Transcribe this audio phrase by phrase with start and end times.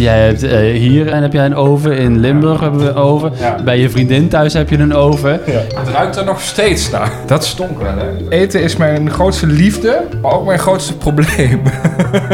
[0.00, 1.96] Jij hebt eh, hier en heb jij een oven.
[1.98, 3.32] In Limburg hebben we een oven.
[3.40, 3.56] Ja.
[3.64, 5.40] Bij je vriendin thuis heb je een oven.
[5.74, 7.10] Het ruikt er nog steeds naar.
[7.26, 8.28] Dat stonk wel, hè?
[8.28, 11.62] Eten is mijn grootste liefde, maar ook mijn grootste probleem.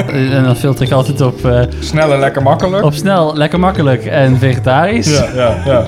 [0.06, 2.84] Eh, En dan filter ik altijd op, eh, Snel en lekker makkelijk.
[2.84, 5.18] op snel, lekker makkelijk en vegetarisch.
[5.18, 5.86] Ja, ja, ja.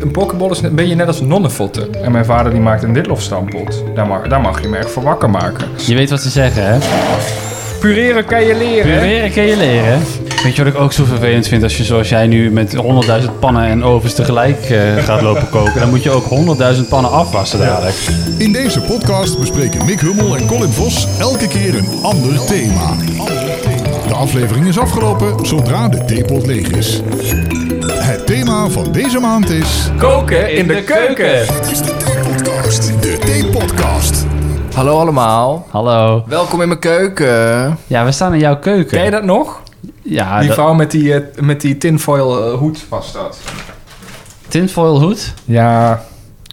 [0.00, 2.02] Een pokeball is een beetje net als nonnenvotten.
[2.04, 3.82] En mijn vader die maakt een ditlofstampot.
[3.94, 5.66] Daar mag, daar mag je me echt voor wakker maken.
[5.86, 6.78] Je weet wat ze zeggen, hè?
[7.88, 8.92] Pureren kan je leren.
[8.92, 9.00] hè?
[9.00, 10.02] Pureren kun je leren.
[10.42, 11.62] Weet je wat ik ook zo vervelend vind?
[11.62, 12.80] Als je zoals jij nu met 100.000
[13.40, 15.80] pannen en ovens tegelijk eh, gaat lopen koken...
[15.80, 16.24] dan moet je ook
[16.76, 17.94] 100.000 pannen afwassen dadelijk.
[18.38, 22.96] In deze podcast bespreken Mick Hummel en Colin Vos elke keer een ander thema.
[24.08, 27.00] De aflevering is afgelopen zodra de theepot leeg is.
[27.92, 29.90] Het thema van deze maand is...
[29.98, 31.46] Koken in de keuken.
[31.60, 32.92] Dit is de theepodcast.
[33.02, 34.27] De theepodcast.
[34.78, 35.66] Hallo allemaal.
[35.70, 36.24] Hallo.
[36.26, 37.78] Welkom in mijn keuken.
[37.86, 38.96] Ja, we staan in jouw keuken.
[38.96, 39.60] Ken je dat nog?
[40.02, 43.38] Ja, Die dat- vrouw met die, eh, met die tinfoil eh, hoed was dat.
[44.48, 45.34] tinfoil hoed?
[45.44, 46.02] Ja,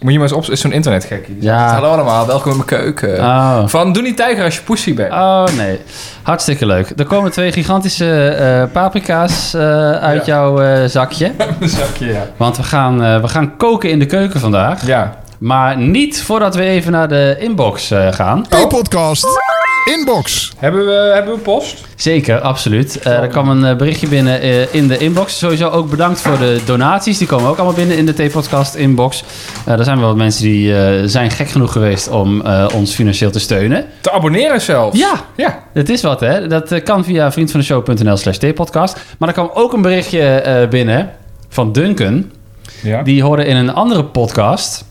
[0.02, 0.44] moet je maar eens op...
[0.44, 1.36] is zo'n internetgekkie.
[1.40, 1.72] Ja.
[1.72, 3.18] Hallo allemaal, welkom in mijn keuken.
[3.18, 3.62] Oh.
[3.66, 5.12] Van doe niet tijger als je pussy bent.
[5.12, 5.80] Oh, nee.
[6.22, 6.92] Hartstikke leuk.
[6.96, 9.54] Er komen twee gigantische eh, paprika's
[10.00, 10.32] uit Ja.
[10.34, 11.32] jouw zakje.
[11.60, 12.26] Zakje, ja.
[12.36, 14.86] Want we gaan, we gaan koken in de keuken vandaag.
[14.86, 15.16] Ja.
[15.38, 18.46] Maar niet voordat we even naar de inbox eh, gaan.
[18.48, 19.26] Theepodcast.
[19.98, 20.52] Inbox.
[20.56, 21.84] Hebben we, hebben we post?
[21.96, 22.98] Zeker, absoluut.
[22.98, 25.38] Eh, er kwam een eh, berichtje binnen eh, in de inbox.
[25.38, 27.18] Sowieso ook bedankt voor de donaties.
[27.18, 29.24] Die komen ook allemaal binnen in de T-podcast inbox.
[29.66, 32.94] Eh, er zijn wel wat mensen die eh, zijn gek genoeg geweest om eh, ons
[32.94, 33.84] financieel te steunen.
[34.00, 34.98] Te abonneren zelfs.
[34.98, 35.62] Ja, Ja.
[35.72, 36.46] Het is wat, hè?
[36.46, 38.96] Dat kan via vriendvandeshow.nl slash tpodcast.
[39.18, 41.10] Maar er kwam ook een berichtje eh, binnen
[41.48, 42.30] van Duncan.
[42.82, 43.02] ja.
[43.02, 44.84] Die hoorde in een andere podcast...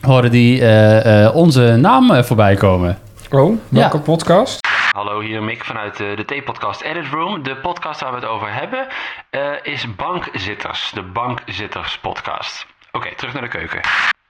[0.00, 2.98] hoorde die eh, eh, onze naam eh, voorbij komen.
[3.30, 4.02] Oh, welke Ja.
[4.02, 4.58] podcast?
[4.92, 7.42] Hallo, hier Mick vanuit eh, de T-podcast Edit Room.
[7.42, 8.86] De podcast waar we het over hebben
[9.30, 10.90] eh, is Bankzitters.
[10.94, 12.66] De Bankzitters podcast.
[12.92, 13.80] Oké, terug naar de keuken.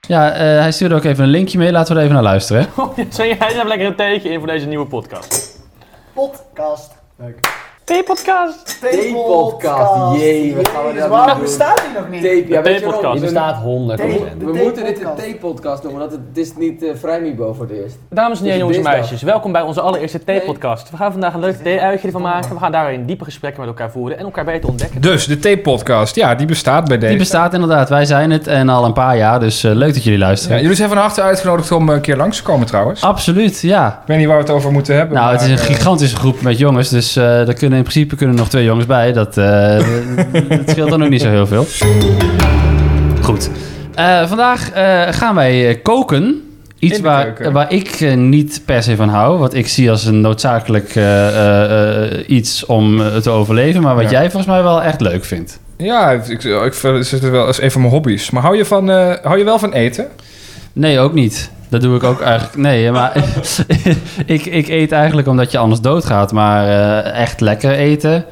[0.01, 1.73] Ja, eh, hij stuurde ook even een linkje mee.
[1.73, 2.67] Laten we er even naar luisteren.
[2.97, 5.61] Zet jij even lekker een teken in voor deze nieuwe podcast?
[6.15, 6.95] podcast.
[7.87, 8.81] T-podcast!
[8.81, 10.21] Theepodcast.
[10.21, 11.43] Jee, wat gaan we dat waarom doen?
[11.43, 12.23] bestaat die nog niet?
[12.23, 13.11] Tape, ja, weet je?
[13.13, 13.65] Die bestaat 100%
[14.39, 17.97] We moeten dit een theepodcast noemen, want het, is niet uh, Vrijmibo voor het eerst.
[18.11, 20.91] Dames en heren, jongens en meisjes, welkom bij onze allereerste T-podcast.
[20.91, 22.53] We gaan vandaag een leuk thee-uitje ervan maken.
[22.55, 25.01] We gaan daarin diepe gesprekken met elkaar voeren en elkaar beter ontdekken.
[25.01, 26.15] Dus, de T-podcast.
[26.15, 27.11] Ja, die bestaat bij deze.
[27.11, 27.89] Die bestaat inderdaad.
[27.89, 29.41] Wij zijn het en al een paar jaar.
[29.41, 30.61] Dus eh, leuk dat jullie Ja, luisteren.
[30.61, 33.03] jullie zijn van harte uitgenodigd om een keer langs te komen trouwens.
[33.03, 33.89] Absoluut, ja.
[33.89, 35.17] Ik weet niet waar we het over moeten hebben.
[35.17, 38.17] Nou, het is een eh, gigantische groep met jongens, dus eh er kunnen in principe
[38.17, 39.13] kunnen nog twee jongens bij.
[39.13, 39.79] Dat, eh,
[40.49, 41.67] dat scheelt dan ook niet zo heel veel.
[43.23, 43.51] Goed.
[43.95, 46.41] Eh, vandaag eh, gaan wij koken.
[46.79, 49.39] Iets waar, waar ik niet per se van hou.
[49.39, 50.95] Wat ik zie als een noodzakelijk
[52.27, 53.83] iets om te overleven.
[53.83, 54.11] Maar wat Ja.
[54.11, 55.59] jij volgens mij wel echt leuk vindt.
[55.77, 58.31] Ja, ik, ik, ik vind het wel als een van mijn hobby's.
[58.31, 58.89] Maar hou je, van,
[59.23, 60.07] hou je wel van eten?
[60.73, 61.51] Nee, ook niet.
[61.69, 62.57] Dat doe ik ook eigenlijk.
[62.57, 63.13] Nee, maar
[64.27, 66.33] ik, ik eet eigenlijk omdat je anders doodgaat.
[66.33, 68.25] Maar eh, echt lekker eten.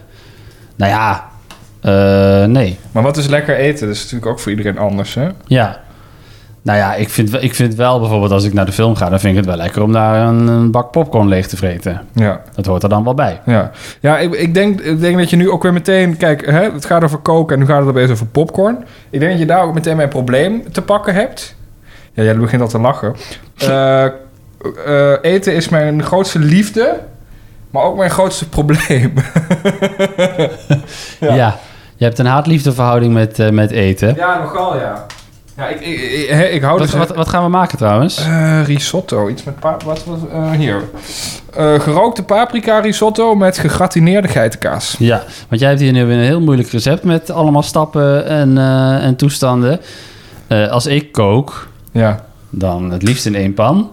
[0.77, 1.25] Nou ja,
[1.81, 2.79] eh, nee.
[2.93, 3.87] Maar wat is lekker eten?
[3.87, 5.29] Dat is natuurlijk ook voor iedereen anders, hè?
[5.47, 5.83] Ja.
[6.63, 9.09] Nou ja, ik vind, wel- ik vind wel bijvoorbeeld als ik naar de film ga,
[9.09, 12.01] dan vind ik het wel lekker om daar een, een bak popcorn leeg te vreten.
[12.13, 12.41] Ja.
[12.55, 13.41] Dat hoort er dan wel bij.
[13.47, 13.71] Ja,
[14.01, 16.17] ja ik, ik, denk, ik denk dat je nu ook weer meteen...
[16.17, 18.85] Kijk, hè, het gaat over koken en nu gaat het opeens over popcorn.
[19.11, 21.57] Ik denk dat je daar ook meteen mijn probleem te pakken hebt.
[22.15, 23.17] Ja, jij begint al te lachen.
[23.57, 24.13] Eh, eh,
[25.23, 27.01] eten is mijn grootste liefde,
[27.71, 29.13] maar ook mijn grootste probleem.
[31.21, 31.59] Ja.
[31.97, 34.15] Je hebt een haat-liefdeverhouding met, eh, met eten.
[34.17, 35.07] ja, nogal, ja.
[35.57, 36.99] Ja, ik, ik, ik, hou Wat, dus...
[36.99, 38.27] wat, wat gaan we maken trouwens?
[38.65, 40.19] Risotto, iets met pa wat was
[40.57, 40.83] hier?
[41.81, 44.95] Gerookte paprika risotto met gegratineerde geitenkaas.
[44.99, 48.59] Ja, want jij hebt hier nu weer een heel moeilijk recept met allemaal stappen en,
[49.01, 49.81] en toestanden.
[50.49, 53.91] Als ik kook, Ja, dan het liefst in één pan.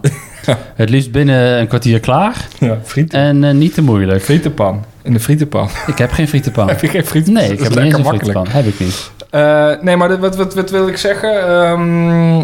[0.74, 2.46] Het liefst binnen een kwartier klaar.
[2.58, 3.18] ja frieten.
[3.18, 4.22] En eh, niet te moeilijk.
[4.22, 4.84] Frietenpan.
[5.02, 5.68] In de frietenpan.
[5.86, 6.68] Ik heb geen frietenpan.
[6.74, 7.42] Heb je geen frietenpan?
[7.42, 8.22] Nee, ik heb niet een makkelijk.
[8.22, 8.52] frietenpan.
[8.52, 9.10] Heb ik niet.
[9.30, 11.48] Eh, nee, maar wat, wat, wat wil ik zeggen?
[11.48, 12.36] Ehm,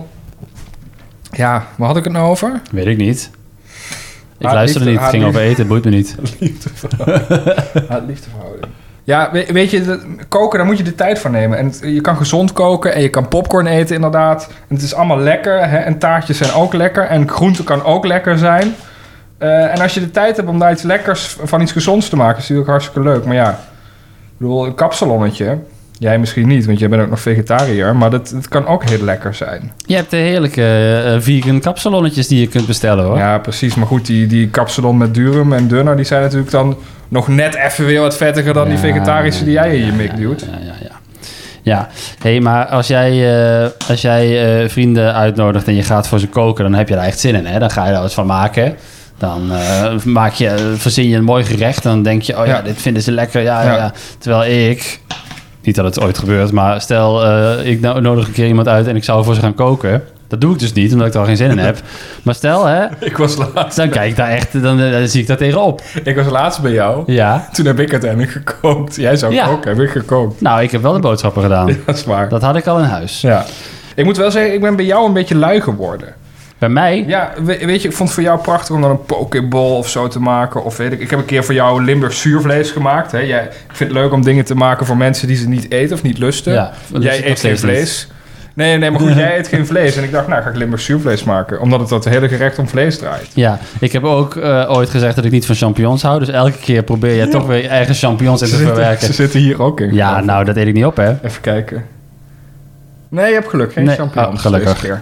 [1.31, 2.61] ja, waar had ik het nou over?
[2.71, 3.31] Weet ik niet.
[4.39, 5.01] Ik luisterde niet.
[5.01, 5.59] Het ging over eten.
[5.59, 6.17] Het boeit me niet.
[7.89, 8.67] Ja, liefdeverhouding.
[9.09, 11.59] Ja, we- weet je, dat- koken, daar moet je de tijd voor nemen.
[11.59, 14.49] En het- je kan gezond koken en je kan popcorn eten inderdaad.
[14.69, 15.69] En het is allemaal lekker.
[15.69, 15.77] Hè?
[15.79, 17.05] En taartjes zijn ook lekker.
[17.05, 18.75] En groente kan ook lekker zijn.
[19.39, 22.17] Eh, en als je de tijd hebt om daar iets lekkers van iets gezonds te
[22.17, 23.25] maken, is natuurlijk hartstikke leuk.
[23.25, 23.57] Maar ja, ik
[24.37, 25.59] bedoel, een kapsalonnetje.
[25.99, 27.97] Jij misschien niet, want jij bent ook nog vegetariër.
[27.97, 29.73] Maar dat, dat kan ook heel lekker zijn.
[29.87, 33.17] Je hebt de heerlijke eh, vegan kapsalonnetjes die je kunt bestellen hoor.
[33.17, 33.75] Ja, precies.
[33.75, 35.97] Maar goed, die, die kapsalon met durum en dunner...
[35.97, 36.77] die zijn natuurlijk dan
[37.09, 40.17] nog net even weer wat vettiger dan die vegetarische die jij in je mik ja,
[40.17, 40.41] duwt.
[40.41, 40.97] Ja, ja, ja.
[41.63, 41.89] Ja,
[42.19, 43.11] hey, maar als jij,
[43.63, 46.95] eh, als jij eh, vrienden uitnodigt en je gaat voor ze koken, dan heb je
[46.95, 47.47] daar echt zin in.
[47.47, 47.59] Hè?
[47.59, 48.77] Dan ga je daar wat van maken.
[49.19, 51.83] Dan eh, maak je, verzin je een mooi gerecht.
[51.83, 52.63] Dan denk je, oh ja, Ja.
[52.63, 53.43] dit vinden ze lekker.
[53.43, 53.77] Ja, ja.
[53.77, 53.93] Ja.
[54.19, 55.01] Terwijl ik,
[55.63, 57.23] niet dat het ooit gebeurt, maar stel
[57.65, 60.03] ik no- nodig een keer iemand uit en ik zou voor ze gaan koken.
[60.29, 61.79] Dat doe ik dus niet, omdat ik er al geen zin in heb.
[62.23, 65.27] Maar stel, hè, Ik was laatst, dan kijk ik daar echt, dan, eh, zie ik
[65.27, 65.83] daar tegenop.
[66.05, 67.13] ik was laatst bij jou.
[67.13, 67.49] Ja.
[67.53, 68.97] Toen heb ik uiteindelijk gekookt.
[68.97, 69.47] Jij zou Ja.
[69.47, 70.41] koken, heb ik gekookt.
[70.41, 71.67] Nou, ik heb wel de boodschappen gedaan.
[71.87, 72.29] Dat is waar.
[72.29, 73.21] Dat had ik al in huis.
[73.21, 73.45] Ja.
[73.95, 76.15] Ik moet wel zeggen, ik ben bij jou een beetje lui geworden.
[76.59, 79.05] Bij mij, Ja, we- weet je, ik vond het voor jou prachtig om dan een
[79.05, 80.65] pokeball of zo te maken.
[80.65, 83.13] Of weet ik, ik heb een keer voor jou Limburg zuurvlees gemaakt.
[83.13, 83.19] Hè.
[83.19, 85.97] Jij, ik vind het leuk om dingen te maken voor mensen die ze niet eten
[85.97, 86.53] of niet lusten.
[86.53, 88.09] Ja, jij eet geen vlees.
[88.59, 89.97] Nee, nee, maar goed, jij eet geen vlees.
[89.97, 91.61] En ik dacht, nou ga ik Limburg zuurvlees maken.
[91.61, 93.31] Omdat het dat hele gerecht om vlees draait.
[93.35, 96.19] Ja, ik heb ook eh, ooit gezegd dat ik niet van champignons hou.
[96.19, 99.07] Dus elke keer probeer je toch weer eigen champignons in te zitten, verwerken.
[99.07, 99.95] ze zitten hier ook in.
[99.95, 101.09] Ja, nou, dat eet ik niet op, hè.
[101.23, 101.85] Even kijken.
[103.09, 103.73] Nee, je hebt geluk.
[103.73, 103.97] Geen Nee.
[103.97, 104.81] champignons Oh, gelukkig.
[104.81, 105.01] keer.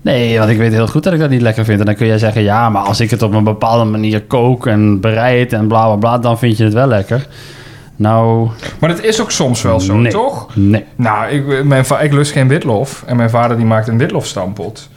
[0.00, 1.78] Nee, want ik weet heel goed dat ik dat niet lekker vind.
[1.80, 4.66] En dan kun jij zeggen, ja, maar als ik het op een bepaalde manier kook
[4.66, 7.26] en bereid en bla bla bla, dan vind je het wel lekker.
[7.96, 8.48] Nou,
[8.78, 10.12] Maar dat is ook soms wel zo, Nee.
[10.12, 10.48] toch?
[10.56, 10.84] nee.
[10.96, 13.02] Nou, ik, mijn va- ik lust geen witlof.
[13.06, 14.88] En mijn vader die maakt een witlofstampot.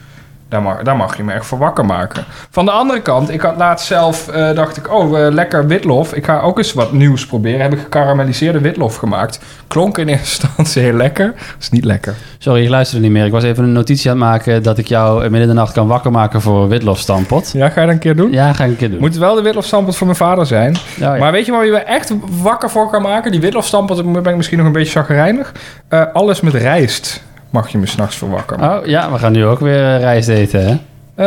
[0.56, 2.24] Daar mag, daar mag je me echt voor wakker maken.
[2.50, 6.14] Van de andere kant, ik had laatst zelf, eh, dacht ik, oh, eh, lekker witlof.
[6.14, 7.62] Ik ga ook eens wat nieuws proberen.
[7.62, 9.40] Heb ik gekarameliseerde witlof gemaakt.
[9.68, 11.34] Klonk in eerste instantie heel lekker.
[11.60, 12.14] is niet lekker.
[12.38, 13.26] Sorry, ik luisterde niet meer.
[13.26, 15.74] Ik was even een notitie aan het maken dat ik jou midden in de nacht
[15.74, 17.52] kan wakker maken voor een witlofstampot.
[17.54, 18.32] Ja, ga je dat een keer doen?
[18.32, 19.00] Ja, ga ik een keer doen.
[19.00, 20.76] Moet wel de witlofstampot voor mijn vader zijn.
[20.76, 21.16] Oh, ja.
[21.16, 23.32] Maar weet je waar je me echt wakker voor kan maken?
[23.32, 25.52] Die witlofstampot, ben ik misschien nog een beetje chagrijnig.
[25.88, 27.24] Eh, alles met rijst
[27.56, 28.80] mag je me s'nachts voor wakker maken.
[28.80, 30.76] Oh ja, we gaan nu ook weer eh, rijst eten, hè?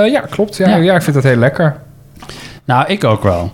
[0.02, 0.56] Eh, ja, klopt.
[0.56, 0.76] Ja, Ja.
[0.76, 0.94] ja.
[0.94, 1.76] ik vind dat heel lekker.
[2.64, 3.52] Nou, ik ook wel.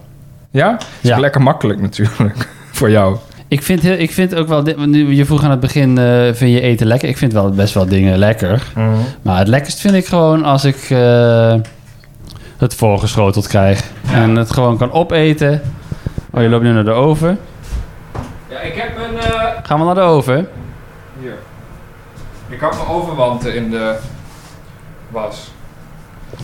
[0.51, 0.77] Ja?
[1.01, 1.19] Is Ja.
[1.19, 2.49] lekker makkelijk natuurlijk.
[2.79, 3.17] voor jou.
[3.49, 4.63] Ik vind, heel, ik vind ook wel...
[4.65, 7.09] dit- nu- Je vroeg aan het begin, eh, vind je eten lekker?
[7.09, 8.63] Ik vind wel best wel dingen lekker.
[9.23, 11.55] Maar het lekkerst vind ik gewoon als ik eh,
[12.59, 13.81] het voorgeschoteld krijg.
[14.13, 15.61] En het gewoon kan opeten.
[16.31, 17.39] Oh, je loopt nu naar de oven.
[18.51, 19.19] Ja, ik heb een...
[19.19, 20.49] eh, Gaan we naar de oven?
[22.55, 23.97] Ik had mijn overwanten in de
[25.11, 25.51] was.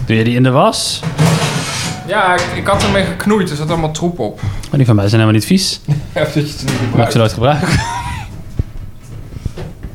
[0.06, 1.02] Doe je die in de was?
[2.06, 3.50] Ja, ik, ik had ermee geknoeid.
[3.50, 4.40] Er zat allemaal troep op.
[4.42, 5.80] Maar die van mij zijn helemaal niet vies.
[6.12, 7.12] Dat je het niet Mag ik gebruikt.
[7.12, 7.68] ze nooit gebruiken?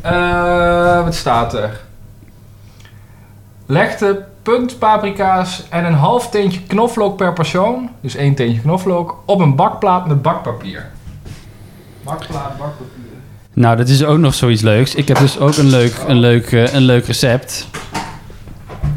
[0.02, 1.80] Eh, wat staat er?
[3.66, 9.40] Leg de puntpaprika's en een half teentje knoflook per persoon, dus één teentje knoflook, op
[9.40, 10.92] een bakplaat met bakpapier.
[12.04, 12.95] Bakplaat, bakpapier.
[13.56, 14.96] Nou, dat is ook nog zoiets leuks.
[14.96, 17.68] Ik heb dus ook een leuk, een leuk, eh, een leuk recept.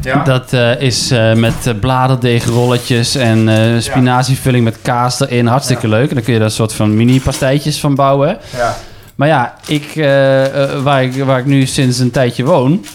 [0.01, 0.23] Ja?
[0.23, 3.49] Dat eh, is eh, met bladerdeegrolletjes en
[3.81, 5.47] spinazievulling met kaas erin.
[5.47, 6.09] Hartstikke leuk.
[6.09, 8.37] En dan kun je daar een soort van mini-pastijtjes van bouwen.
[8.57, 8.75] ja.
[9.15, 9.91] Maar ja, ik,
[10.83, 12.85] waar, ik, waar ik nu sinds een tijdje woon,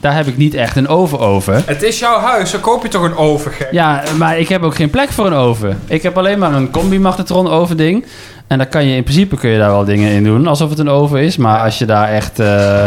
[0.00, 1.62] daar heb ik niet echt een oven over.
[1.66, 3.68] Het is jouw huis, dan koop je toch een oven, gek?
[3.70, 5.80] Ja, maar ik heb ook geen plek voor een oven.
[5.86, 8.04] Ik heb alleen maar een combi-magnetron oven ding.
[8.52, 10.78] En daar kan je in principe kun je daar wel dingen in doen, alsof het
[10.78, 11.36] een oven is.
[11.36, 12.84] Maar als je daar echt eh,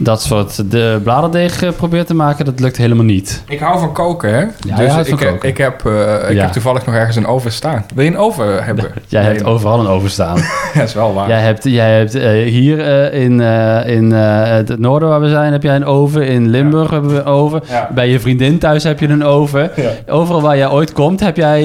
[0.00, 3.42] dat soort de bladerdeeg eh, probeert te maken, dat lukt helemaal niet.
[3.48, 4.40] Ik hou van koken, hè?
[4.40, 5.48] je dus ik, van koken.
[5.48, 5.92] ik, heb, eh,
[6.28, 6.42] ik Ja.
[6.42, 7.84] heb toevallig nog ergens een oven staan.
[7.94, 8.84] Wil je een oven hebben?
[9.06, 10.36] Jij Nee, hebt overal een oven staan.
[10.74, 11.28] Ja, is wel waar.
[11.28, 13.40] jij hebt, jij hebt eh, hier in,
[13.86, 16.26] in het noorden waar we zijn, heb jij een oven.
[16.26, 17.62] In Limburg hebben we een oven.
[17.68, 17.88] Ja.
[17.94, 19.70] Bij je vriendin thuis heb je een oven.
[19.76, 19.90] Ja.
[20.12, 21.60] Overal waar jij ooit komt, heb jij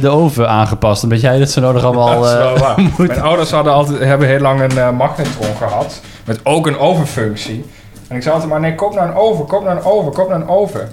[0.00, 1.02] de oven aangepast.
[1.02, 2.20] Omdat jij dat zo nodig allemaal...
[2.22, 2.80] dat is wel waar.
[2.96, 6.00] Mijn ouders hadden altijd, hebben heel lang een magnetron gehad.
[6.24, 7.64] Met ook een ovenfunctie.
[8.08, 10.28] En ik zei altijd maar, nee, koop nou een oven, koop nou een oven, koop
[10.28, 10.88] nou een oven.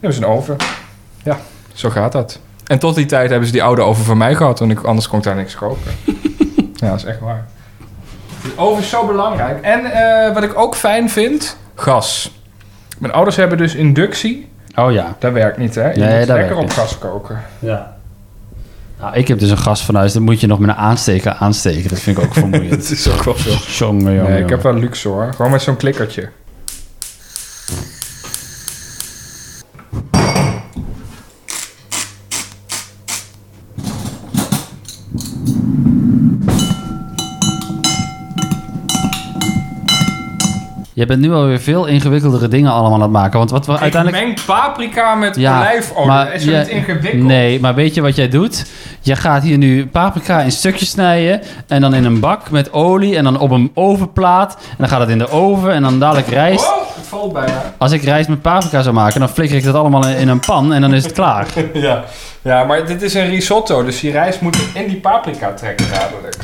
[0.00, 0.56] Nu is een oven.
[1.22, 1.38] Ja,
[1.72, 2.38] zo gaat dat.
[2.66, 4.58] En tot die tijd hebben ze die oude oven van mij gehad.
[4.58, 5.92] Want ik, anders kon ik daar niks kopen.
[6.74, 7.44] ja, dat is echt waar.
[8.42, 9.60] Die oven is zo belangrijk.
[9.64, 12.40] En eh, wat ik ook fijn vind, gas.
[12.98, 14.48] Mijn ouders hebben dus inductie.
[14.74, 15.16] Oh ja.
[15.18, 15.90] Dat werkt niet, hè?
[15.92, 17.42] Je Nee, moet dat lekker op gas koken.
[17.58, 17.95] ja.
[19.00, 20.12] Nou, ik heb dus een gas van huis.
[20.12, 21.88] Dan moet je nog met een aansteker aansteken.
[21.88, 22.70] Dat vind ik ook vermoeiend.
[22.88, 23.50] Dat is ook wel zo.
[23.84, 24.48] Jongen, jongen, Nee, ik jongen.
[24.48, 25.32] heb wel luxe hoor.
[25.36, 26.28] Gewoon met zo'n klikkertje.
[40.96, 43.38] Je bent nu alweer veel ingewikkeldere dingen allemaal aan het maken.
[43.38, 44.22] Want wat we uiteindelijk...
[44.22, 46.06] Ik meng paprika met Ja, olijfolie.
[46.06, 47.22] maar is niet ingewikkeld.
[47.22, 48.66] Nee, maar weet je wat jij doet?
[49.00, 51.40] Je gaat hier nu paprika in stukjes snijden.
[51.66, 53.16] En dan in een bak met olie.
[53.16, 54.54] En dan op een ovenplaat.
[54.54, 55.72] En dan gaat het in de oven.
[55.72, 56.66] En dan dadelijk rijst.
[56.66, 57.74] Oh, het het valt bijna.
[57.78, 60.72] Als ik rijst met paprika zou maken, dan flikker ik dat allemaal in een pan
[60.72, 61.46] en dan is het klaar.
[61.72, 62.04] ja.
[62.42, 66.36] ja, maar dit is een risotto, dus die rijst moet in die paprika trekken dadelijk.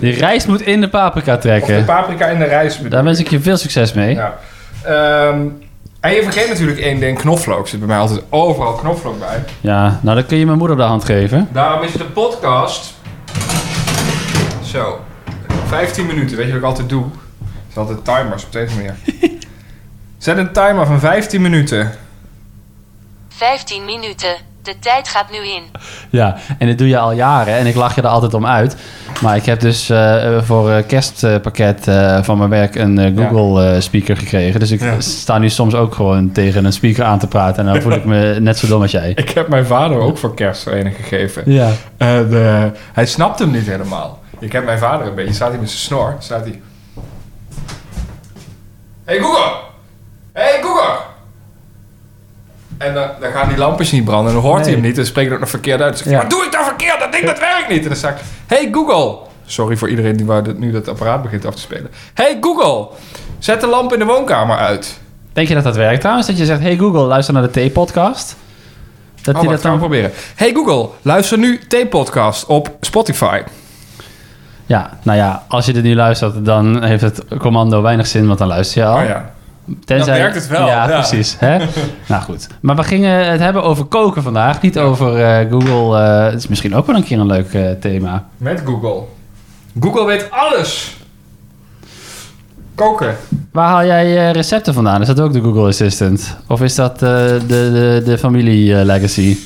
[0.00, 1.84] Die rijst moet in de paprika Of de trekken.
[1.84, 3.04] paprika in de rijst Daar ik.
[3.04, 4.14] wens ik je veel succes mee.
[4.14, 4.34] Ja.
[4.82, 5.40] Ehm,
[6.00, 7.62] en je vergeet natuurlijk één ding, knoflook.
[7.62, 9.44] Er zit bij mij altijd overal knoflook bij.
[9.60, 11.48] Ja, nou dan kun je mijn moeder op de hand geven.
[11.52, 12.94] Daarom is de podcast...
[14.64, 15.00] Zo.
[15.66, 17.04] 15 minuten, weet je wat ik altijd doe?
[17.68, 18.94] Zet altijd timers op deze manier.
[20.18, 21.92] Zet een timer van 15 minuten.
[23.28, 24.34] 15 minuten.
[24.66, 25.62] De tijd gaat nu in.
[26.10, 28.76] Ja, en dit doe je al jaren en ik lach je er altijd om uit.
[29.22, 33.80] Maar ik heb dus eh, voor eh, kerstpakket eh, van mijn werk een Google eh,
[33.80, 34.60] speaker gekregen.
[34.60, 35.00] Dus ik Ja.
[35.00, 37.66] sta nu soms ook gewoon tegen een speaker aan te praten.
[37.66, 39.12] En dan voel ik me net zo dom als jij.
[39.14, 41.42] Ik heb mijn vader ook voor kerst een gegeven.
[41.52, 41.70] Ja.
[41.96, 42.28] En
[42.92, 44.22] hij snapt hem niet helemaal.
[44.38, 46.60] Ik heb mijn vader een beetje, staat hij met zijn snor, staat hij...
[49.04, 49.52] Hey Google!
[50.32, 50.96] Hey Google!
[52.86, 55.06] En dan, dan gaan die lampjes niet branden en dan hoort hij hem niet en
[55.06, 56.04] spreekt het nog verkeerd uit.
[56.04, 56.18] Hij, Ja.
[56.18, 56.98] wat doe ik nou verkeerd?
[57.00, 57.82] Dat ding dat werkt niet.
[57.82, 58.16] En dan zeg ik,
[58.46, 59.16] hey Google!
[59.46, 61.90] Sorry voor iedereen die waar dit- nu dat apparaat begint af te spelen.
[62.14, 62.88] Hey Google!
[63.38, 64.98] Zet de lamp in de woonkamer uit.
[65.32, 66.26] Denk je dat dat werkt trouwens?
[66.26, 68.36] Dat je zegt, hey Google, luister naar de T-podcast?
[69.22, 69.88] Dat Oh, die wacht, dat gaan dan...
[69.88, 70.10] proberen.
[70.34, 73.42] Hey Google, luister nu T-podcast op Spotify.
[74.66, 78.38] Ja, nou ja, als je dit nu luistert, dan heeft het commando weinig zin, want
[78.38, 78.96] dan luister je al.
[78.98, 79.34] Oh ja.
[79.84, 80.12] Tenzij...
[80.14, 80.94] Dan werkt het wel, Ja, ja.
[80.98, 81.36] precies.
[81.38, 81.56] Hè?
[82.08, 82.46] nou goed.
[82.60, 85.98] Maar we gingen het hebben over koken vandaag, niet over eh, Google.
[86.02, 88.24] eh, het is misschien ook wel een keer een leuk eh, thema.
[88.36, 89.02] Met Google.
[89.80, 90.96] Google weet alles.
[92.74, 93.16] Koken.
[93.52, 95.00] Waar haal jij recepten vandaan?
[95.00, 96.36] Is dat ook de Google Assistant?
[96.48, 99.36] Of is dat de, de, de familie legacy?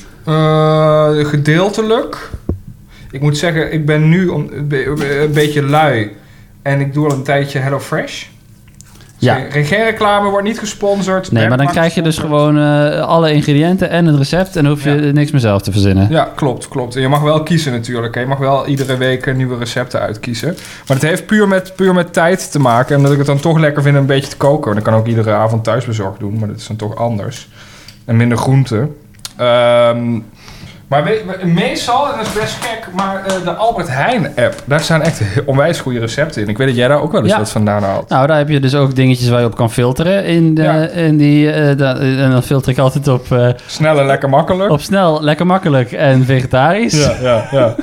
[1.25, 2.29] Gedeeltelijk.
[3.11, 4.85] Ik moet zeggen, ik ben nu om- een be-
[5.23, 6.11] een beetje lui.
[6.61, 8.25] En ik doe al een tijdje HelloFresh.
[9.21, 9.39] Ja.
[9.49, 11.31] Geen, wordt niet gesponsord.
[11.31, 14.71] Nee, maar dan krijg je dus gewoon eh, alle ingrediënten en het recept en dan
[14.71, 15.11] hoef je Ja.
[15.11, 16.07] niks meer zelf te verzinnen.
[16.09, 16.95] Ja, klopt, klopt.
[16.95, 18.15] En je mag wel kiezen natuurlijk.
[18.15, 18.21] hè.
[18.21, 20.47] Je mag wel iedere week nieuwe recepten uitkiezen.
[20.87, 22.89] Maar het heeft puur met, puur met tijd te maken.
[22.89, 24.73] En omdat ik het dan toch lekker vind een beetje te koken.
[24.73, 26.37] Dan kan ook iedere avond thuisbezorgd doen.
[26.39, 27.47] Maar dat is dan toch anders.
[28.05, 28.87] En minder groente.
[29.37, 30.19] Ehm,
[30.91, 34.53] maar we- we- meestal, en dat is best gek, maar eh, de Albert Heijn app.
[34.65, 36.47] Daar staan echt onwijs goede recepten in.
[36.49, 37.37] Ik weet dat jij daar ook wel eens Ja.
[37.37, 38.09] wat vandaan haalt.
[38.09, 40.25] Nou, daar heb je dus ook dingetjes waar je op kan filteren.
[40.25, 40.87] In de, Ja.
[40.87, 44.71] in die, eh, da- en dan filter ik altijd op, eh, Snel en lekker makkelijk.
[44.71, 47.03] op snel, lekker makkelijk en vegetarisch.
[47.03, 47.75] Ja, ja, ja.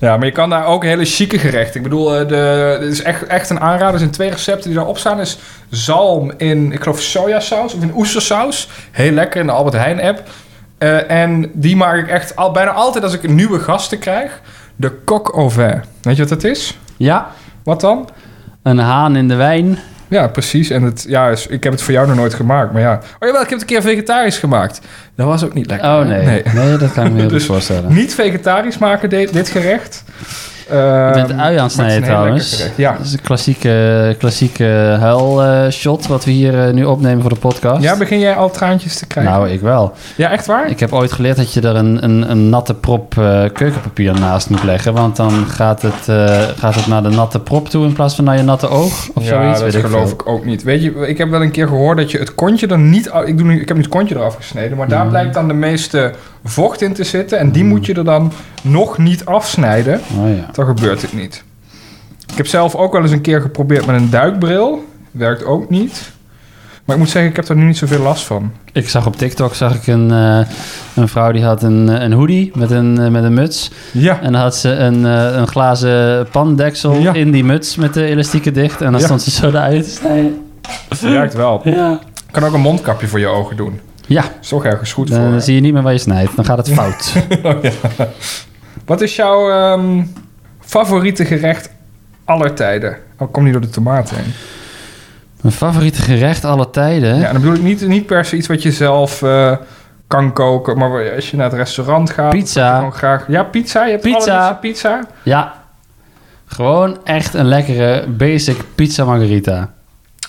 [0.00, 1.76] Ja, maar je kan daar ook hele chique gerechten.
[1.76, 3.92] Ik bedoel, eh, de, dit is echt, echt een aanrader.
[3.92, 5.20] Er zijn twee recepten die daarop staan.
[5.20, 5.38] is
[5.70, 8.68] zalm in, ik geloof, sojasaus of in oestersaus.
[8.90, 10.22] Heel lekker in de Albert Heijn app.
[10.78, 14.40] Eh, en die maak ik echt al, bijna altijd als ik nieuwe gasten krijg.
[14.76, 15.82] De coq au vin.
[16.02, 16.78] Weet je wat dat is?
[16.96, 17.30] Ja,
[17.64, 18.08] Wat dan?
[18.62, 19.78] een haan in de wijn.
[20.08, 20.70] Ja, precies.
[20.70, 22.72] En het, ja, ik heb het voor jou nog nooit gemaakt.
[22.72, 22.94] Maar ja.
[22.94, 24.80] Oh jawel, ik heb het een keer vegetarisch gemaakt.
[25.14, 25.88] Dat was ook niet lekker.
[25.88, 26.42] Oh nee.
[26.54, 27.92] nee, dat kan ik me heel goed Dus voorstellen.
[27.94, 30.04] Niet vegetarisch maken, dit, dit gerecht.
[30.70, 32.66] Je bent Ehm, ui aan het snijden trouwens.
[32.76, 32.92] Ja.
[32.96, 37.82] Dat is een klassieke, klassieke huilshot wat we hier eh, nu opnemen voor de podcast.
[37.82, 39.32] ja, begin jij al traantjes te krijgen?
[39.32, 39.92] nou, ik wel.
[40.16, 40.70] ja, echt waar?
[40.70, 44.50] Ik heb ooit geleerd dat je er een, een, een natte prop eh, keukenpapier naast
[44.50, 44.92] moet leggen.
[44.92, 48.24] Want dan gaat het, eh, gaat het naar de natte prop toe in plaats van
[48.24, 49.08] naar je natte oog.
[49.14, 49.60] Of ja, zoiets.
[49.60, 50.12] dat weet ik geloof veel.
[50.20, 50.62] ik ook niet.
[50.62, 53.10] Weet je, ik heb wel een keer gehoord dat je het kontje er niet...
[53.24, 55.08] Ik, doe nu, ik heb nu het kontje eraf gesneden, maar daar Mhm.
[55.08, 56.12] blijkt dan de meeste
[56.44, 57.38] vocht in te zitten.
[57.38, 60.00] En die moet je er dan nog niet afsnijden.
[60.18, 60.46] Oh ja.
[60.52, 61.44] Dan gebeurt het niet.
[62.30, 64.84] Ik heb zelf ook wel eens een keer geprobeerd met een duikbril.
[65.10, 66.10] Werkt ook niet.
[66.84, 68.52] Maar ik moet zeggen, ik heb er nu niet zoveel last van.
[68.72, 70.40] Ik zag op TikTok zag ik een, eh,
[70.94, 73.70] een vrouw die had een, eh, een hoodie met een, eh, met een muts.
[73.92, 74.20] Ja.
[74.20, 77.12] En dan had ze een, een glazen pandeksel Ja.
[77.12, 78.80] in die muts met de elastieken dicht.
[78.80, 79.06] En dan Ja.
[79.06, 80.46] stond ze zo de uit te snijden.
[81.00, 81.60] Werkt wel.
[81.64, 81.92] Ja.
[82.26, 83.80] Ik kan ook een mondkapje voor je ogen doen.
[84.08, 85.18] Ja, Is toch ergens goed voor.
[85.18, 86.36] dan zie je niet meer waar je snijdt.
[86.36, 87.12] Dan gaat het fout.
[87.42, 87.70] Oh, ja.
[88.84, 90.02] Wat is jouw ehm,
[90.60, 91.70] favoriete gerecht
[92.24, 92.96] aller tijden?
[93.18, 94.32] Oh, kom niet door de tomaten heen.
[95.40, 97.16] Mijn favoriete gerecht alle tijden?
[97.18, 99.56] Ja, dan bedoel ik niet, niet per se iets wat je zelf eh,
[100.06, 102.30] kan koken, maar als je naar het restaurant gaat.
[102.30, 102.76] Pizza.
[102.76, 103.84] Gewoon graag, ja, pizza.
[103.84, 104.52] Je hebt Pizza.
[104.52, 105.06] pizza.
[105.22, 105.54] Ja.
[106.46, 109.72] Gewoon echt een lekkere basic pizza margarita.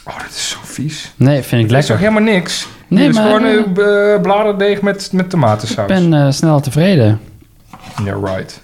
[0.04, 1.14] Oh, dat is zo vies.
[1.16, 2.14] Nee, vind ik Dat is toch lekker.
[2.14, 2.68] helemaal niks?
[2.90, 3.78] Nee, het is maar- gewoon een
[4.16, 5.88] eh, bladerdeeg met, met Ik tomatensaus.
[5.88, 7.20] ben eh, snel tevreden.
[8.06, 8.62] Ja, right.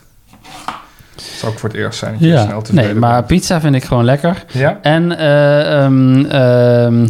[1.16, 2.44] Dat zou ook voor het eerst zijn dat je Ja.
[2.44, 4.44] snel tevreden Nee, maar pizza vind ik gewoon lekker.
[4.52, 4.78] Ja?
[4.82, 7.08] En eh, ehm, ehm,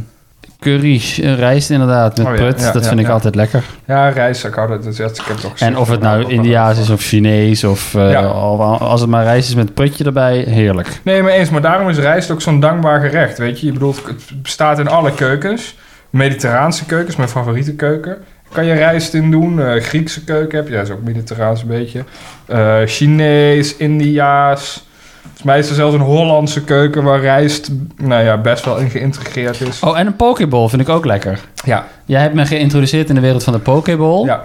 [0.59, 2.59] curry, eh, rijst inderdaad, met Oh ja, prut.
[2.61, 3.63] ja, dat vind ik altijd lekker.
[3.85, 5.67] Ja, rijst, ik hou dat, dat, ik heb gezien.
[5.67, 9.49] En of het nou Indiaas is of Chinees of eh, al- als het maar rijst
[9.49, 10.99] is met prutje erbij, heerlijk.
[11.03, 11.49] Nee, maar eens.
[11.49, 13.37] Maar daarom is rijst ook zo'n dankbaar gerecht.
[13.37, 15.75] Weet je, je bedoelt, het bestaat in alle keukens.
[16.15, 18.17] Mediterraanse keukens, mijn favoriete keuken.
[18.51, 19.61] Kan je rijst in doen.
[19.61, 22.03] Eh, Griekse keuken heb je, dat is ook mediterraans een beetje.
[22.45, 24.87] Eh, Chinees, Indiaas.
[25.21, 28.89] Volgens mij is er zelfs een Hollandse keuken waar rijst nou ja, best wel in
[28.89, 29.79] geïntegreerd is.
[29.79, 31.39] Oh, en een pokeball vind ik ook lekker.
[31.65, 34.25] Ja, Jij hebt me geïntroduceerd in de wereld van de pokeball.
[34.25, 34.43] ja.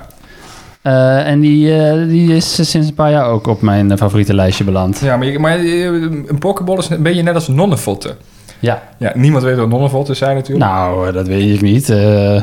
[0.82, 1.74] Eh, en die,
[2.06, 4.98] die is sinds een paar jaar ook op mijn favoriete lijstje beland.
[5.04, 8.16] ja maar, je- maar je- een pokeball is een beetje net als nonnenvotten.
[8.60, 8.82] Ja.
[8.96, 10.70] Ja, niemand weet wat nonnenvotten zijn natuurlijk.
[10.70, 11.90] Nou, eh, dat weet ik niet.
[11.90, 12.34] Eh,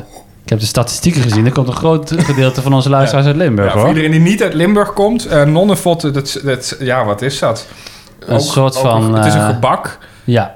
[0.44, 1.46] ik heb de statistieken gezien.
[1.46, 3.90] Er komt een groot gedeelte van onze luisteraars uit Limburg, Ja, voor hoor.
[3.90, 7.68] iedereen die niet uit Limburg komt, nonnenvotten, dat, dat, ja, wat is dat?
[8.26, 9.98] Een soort van, het is een gebak.
[10.24, 10.56] Ja.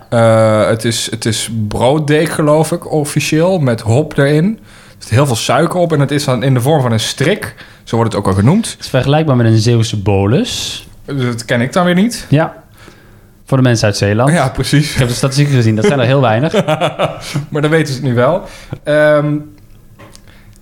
[0.68, 4.60] Het, is, het is brooddeeg, geloof ik, officieel, met hop erin.
[4.66, 7.00] Er zit heel veel suiker op en het is dan in de vorm van een
[7.00, 7.56] strik.
[7.84, 8.70] Zo wordt het ook al genoemd.
[8.72, 10.88] Het is vergelijkbaar met een Zeeuwse bolus.
[11.06, 12.26] Dat ken ik dan weer niet.
[12.30, 12.54] Ja.
[13.52, 14.32] Voor de mensen uit Zeeland.
[14.32, 14.92] Ja, precies.
[14.92, 15.76] Ik heb de statistieken gezien.
[15.76, 16.54] Dat zijn er heel weinig.
[17.50, 18.42] Maar dan weten ze het nu wel.
[18.84, 19.36] Ehm,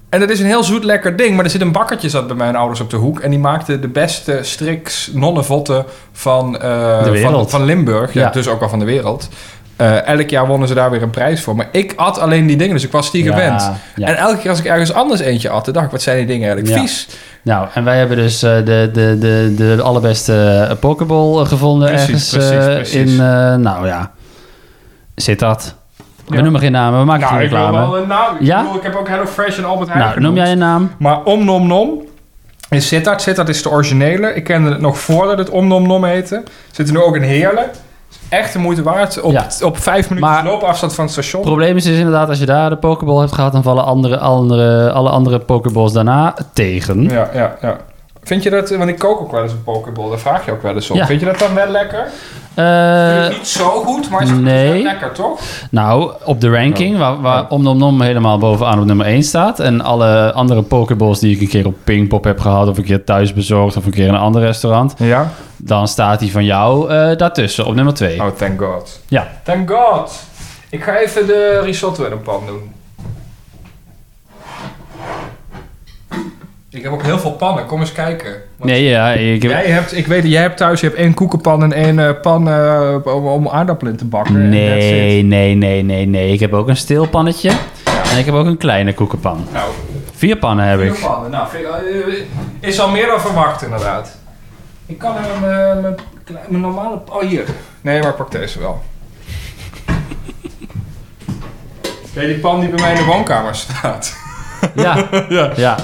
[0.10, 1.36] en het is een heel zoet lekker ding.
[1.36, 3.20] Maar er zit een bakkertje zat bij mijn ouders op de hoek.
[3.20, 8.14] En die maakte de beste striks nonnenvotten van, eh, van, van Limburg.
[8.14, 8.30] Ja, Ja.
[8.30, 9.30] dus ook wel van de wereld.
[9.80, 11.56] Eh, elk jaar wonnen ze daar weer een prijs voor.
[11.56, 13.72] Maar ik at alleen die dingen, dus ik was die gewend.
[13.96, 14.08] ja.
[14.08, 16.48] En elke keer als ik ergens anders eentje at, dacht ik, wat zijn die dingen
[16.48, 16.82] eigenlijk Ja.
[16.82, 17.08] vies.
[17.42, 22.08] Nou, en wij hebben dus eh, de, de, de, de allerbeste eh, pokeball gevonden Precies,
[22.10, 22.94] ergens precies, precies.
[23.12, 23.16] in,
[23.62, 24.12] nou ja,
[25.16, 25.76] zit dat.
[26.28, 27.90] We noemen geen namen, we maken Nou, geen ik wil reclame.
[27.92, 28.36] wel een naam.
[28.36, 28.62] Ik, Ja?
[28.62, 30.92] bedoel, ik heb ook Hello Fresh en Albert Heijn Nou, noem jij een naam?
[30.98, 32.02] Maar Om Nom Nom
[32.70, 33.22] is Sittard.
[33.22, 34.34] Sittard is de originele.
[34.34, 36.44] Ik kende het nog voordat het Om Nom Nom heette.
[36.72, 37.66] Zit er nu ook in Heerlen.
[38.30, 39.22] Echt de moeite waard.
[39.22, 39.48] Op, Ja.
[39.64, 41.42] op vijf minuten Maar- loopafstand van het station.
[41.42, 44.18] Het probleem is dus inderdaad, als je daar de pokeball hebt gehad, dan vallen andere,
[44.20, 47.04] andere, alle andere pokeballs daarna tegen.
[47.04, 47.78] Ja, ja, ja.
[48.24, 50.62] Vind je dat, want ik kook ook wel eens een pokeball, daar vraag je ook
[50.62, 50.96] wel eens op.
[50.96, 51.06] Ja.
[51.06, 52.08] Vind je dat dan wel lekker?
[52.54, 54.74] Eh, niet zo goed, maar is het nee.
[54.74, 55.40] wel lekker, toch?
[55.72, 57.52] nou, op de ranking, waar, waar Oh.
[57.52, 59.60] Om Nom Nom helemaal bovenaan op nummer 1 staat.
[59.60, 63.04] En alle andere pokeballs die ik een keer op Pinkpop heb gehad, of een keer
[63.04, 64.94] thuis bezorgd, of een keer in een ander restaurant.
[64.98, 65.32] Ja.
[65.58, 68.22] Dan staat die van jou eh, daartussen, op nummer 2.
[68.22, 69.00] Oh, thank god.
[69.08, 69.28] Ja.
[69.44, 70.12] Thank god.
[70.70, 72.72] Ik ga even de risotto in een pan doen.
[76.72, 78.32] Ik heb ook heel veel pannen, kom eens kijken.
[78.58, 79.52] Want Nee, ja, ik heb...
[79.52, 82.50] Jij hebt, ik weet jij hebt thuis, je hebt één koekenpan en één eh, pan
[82.50, 84.50] eh, om, om aardappelen te bakken.
[84.50, 86.32] Nee, nee, nee, nee, nee.
[86.34, 87.52] Ik heb ook een stilpannetje.
[88.12, 89.46] En ik heb ook een kleine koekenpan.
[89.54, 89.72] Nou,
[90.14, 91.00] Vier pannen heb vier ik.
[91.02, 91.32] pannen.
[91.32, 94.18] Nou, eh, is al meer dan verwacht inderdaad.
[94.86, 95.42] Ik kan mijn,
[95.82, 97.00] mijn, klei- mijn normale...
[97.10, 97.44] Oh, hier.
[97.82, 98.82] Nee, maar ik pak deze wel.
[102.14, 104.16] Ken die pan die bij mij in de woonkamer staat?
[104.76, 105.52] Ja, ja.
[105.56, 105.78] ja,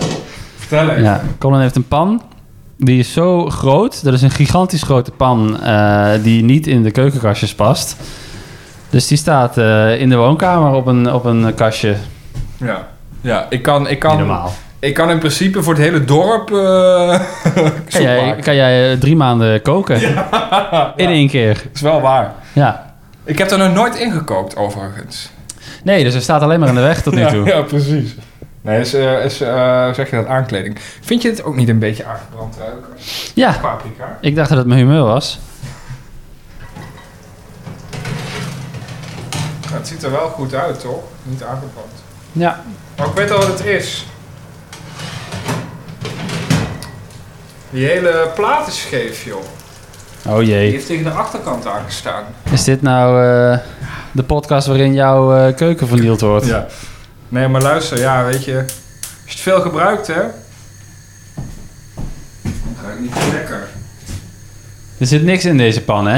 [0.67, 1.03] Vertel even.
[1.03, 1.21] ja.
[1.39, 2.21] Colin heeft een pan.
[2.77, 4.03] Die is zo groot.
[4.03, 7.95] Dat is een gigantisch grote pan eh, die niet in de keukenkastjes past.
[8.89, 11.95] Dus die staat eh, in de woonkamer op een, op een kastje.
[12.57, 12.87] Ja.
[13.21, 14.53] Ja, ik kan, ik Niet kan, normaal.
[14.79, 17.19] ik kan in principe voor het hele dorp eh
[17.91, 20.01] Kan jij, kan jij drie maanden koken?
[20.95, 21.53] In één keer.
[21.53, 22.33] Dat is wel waar.
[22.53, 22.93] Ja.
[23.23, 25.29] Ik heb er nog nooit ingekookt, overigens.
[25.83, 27.45] Nee, dus hij staat alleen maar in de weg tot nu ja, toe.
[27.45, 28.15] Ja, precies.
[28.65, 30.77] Nee, is, eh, is eh, zeg je dat, aankleding.
[31.01, 32.93] Vind je het ook niet een beetje aangebrand ruiken?
[33.33, 34.17] Ja, Paprika.
[34.21, 35.39] ik dacht dat het mijn humeur was.
[39.65, 41.03] Nou, het ziet er wel goed uit, toch?
[41.23, 41.91] Niet aangebrand.
[42.31, 42.63] Ja.
[42.97, 44.05] Maar ik weet al wat het is.
[47.69, 49.43] Die hele plaat is scheef, joh.
[50.27, 50.71] Oh Die jee.
[50.71, 52.23] heeft tegen de achterkant aangestaan.
[52.51, 53.59] Is dit nou eh,
[54.11, 56.45] de podcast waarin jouw keuken vernield wordt?
[56.45, 56.65] Ja.
[57.35, 58.57] Nee, maar luister, ja, weet je.
[58.57, 58.63] Als
[59.23, 60.21] je het veel gebruikt, hè.
[62.43, 63.67] Dan ga ik niet zo lekker.
[64.97, 66.17] Er zit niks in deze pan, hè?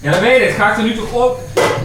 [0.00, 0.54] Ja, dat weet ik.
[0.56, 1.40] Ga ik er nu toch op?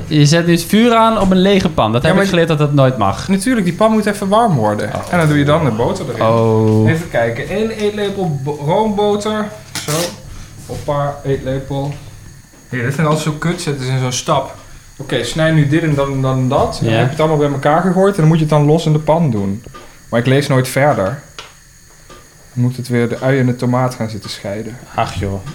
[0.07, 1.91] Je zet nu het vuur aan op een lege pan.
[1.91, 3.27] Dat Ja, heb ik geleerd dat dat nooit mag.
[3.27, 4.93] Natuurlijk, die pan moet even warm worden.
[5.11, 6.21] En dan doe je dan de boter erin.
[6.21, 6.89] Oh.
[6.89, 7.49] Even kijken.
[7.49, 9.45] 1 eetlepel bo- roomboter.
[9.85, 9.91] Zo.
[10.65, 11.93] Hoppa, eetlepel.
[12.69, 13.61] Hier, dit vind ik altijd zo kut.
[13.61, 14.55] Zet het in zo'n stap.
[14.97, 16.77] Oké, snij nu dit en dan, dan dat.
[16.79, 18.13] En dan heb je het allemaal bij elkaar gegooid.
[18.13, 19.63] En dan moet je het dan los in de pan doen.
[20.09, 21.21] Maar ik lees nooit verder.
[22.53, 24.77] Dan moet het weer de ui en de tomaat gaan zitten scheiden.
[24.95, 25.45] Ach joh.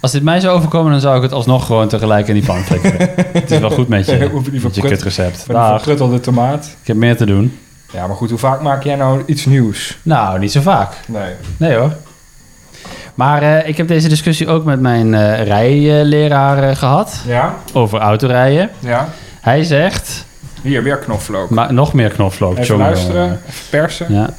[0.00, 2.58] Als dit mij zou overkomen, dan zou ik het alsnog gewoon tegelijk in die pan
[2.62, 3.10] flikkeren.
[3.32, 5.46] het is wel goed met je, je met je verprut- kutrecept.
[5.46, 5.74] Dag.
[5.74, 6.64] verpruttelde tomaat.
[6.80, 7.58] Ik heb meer te doen.
[7.92, 9.98] Ja, maar goed, hoe vaak maak jij nou iets nieuws?
[10.02, 10.94] Nou, niet zo vaak.
[11.06, 11.32] Nee.
[11.56, 11.92] Nee hoor.
[13.16, 17.20] Maar eh, ik heb deze discussie ook met mijn eh rijleraar eh, gehad.
[17.26, 17.54] Ja?
[17.72, 18.70] Over autorijden.
[18.78, 19.08] Ja?
[19.40, 20.24] Hij zegt,
[20.62, 21.50] Hier, weer knoflook.
[21.50, 22.52] Maar nog meer knoflook.
[22.52, 24.06] Even jongen, luisteren, even persen.
[24.14, 24.30] Ja.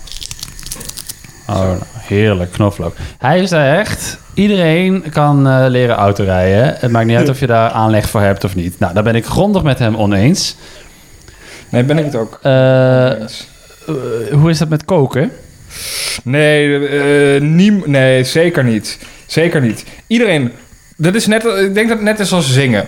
[1.47, 2.95] Oh, nou, heerlijk knoflook.
[3.17, 4.17] Hij echt.
[4.33, 6.75] Iedereen kan eh, leren autorijden.
[6.79, 8.79] Het maakt niet uit of je daar aanleg voor hebt of niet.
[8.79, 10.55] Nou, daar ben ik grondig met hem oneens.
[11.69, 12.39] Nee, ben ik het ook.
[14.31, 15.31] Hoe is dat met koken?
[16.23, 18.97] Nee, eh, niem- nee, zeker niet.
[19.25, 19.83] Zeker niet.
[20.07, 20.51] Iedereen...
[20.97, 22.87] Dat is net, ik denk dat het net is als zingen.